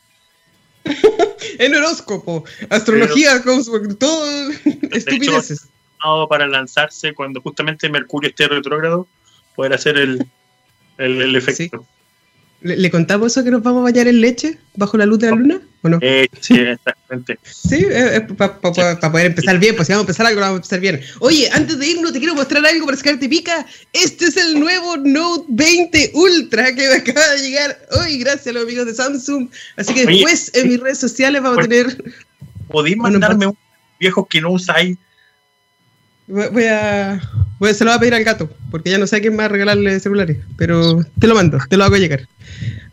[1.58, 4.50] En horóscopo, astrología, cosmos, todo
[4.92, 5.68] estupideces.
[6.02, 9.06] Llamado Para lanzarse cuando justamente Mercurio esté retrógrado,
[9.54, 10.26] poder hacer el,
[10.98, 11.86] el, el efecto.
[12.60, 15.30] ¿Le, le contamos eso que nos vamos a bañar en leche bajo la luz de
[15.30, 15.60] la luna?
[16.00, 17.38] Eh, sí, exactamente.
[17.44, 17.86] Sí,
[18.36, 21.00] para poder empezar bien, pues si vamos a empezar algo, vamos a empezar bien.
[21.20, 23.66] Oye, antes de irnos, te quiero mostrar algo para sacarte pica.
[23.92, 28.52] Este es el nuevo Note 20 Ultra que me acaba de llegar hoy, gracias a
[28.52, 29.48] los amigos de Samsung.
[29.76, 32.14] Así que Oye, después en mis redes sociales vamos a tener.
[32.68, 33.58] ¿Podéis mandarme un
[33.98, 34.96] viejo que no usáis?
[36.26, 37.20] Voy voy a,
[37.58, 37.74] voy a.
[37.74, 40.00] Se lo voy a pedir al gato, porque ya no sé a quién más regalarle
[40.00, 40.38] celulares.
[40.56, 42.26] Pero te lo mando, te lo hago llegar.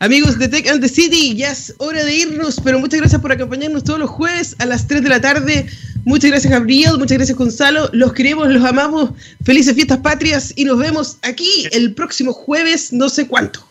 [0.03, 3.31] Amigos de Tech and the City, ya es hora de irnos, pero muchas gracias por
[3.31, 5.65] acompañarnos todos los jueves a las 3 de la tarde.
[6.03, 7.89] Muchas gracias, Gabriel, muchas gracias, Gonzalo.
[7.93, 9.11] Los queremos, los amamos.
[9.45, 13.65] Felices fiestas patrias y nos vemos aquí el próximo jueves, no sé cuánto.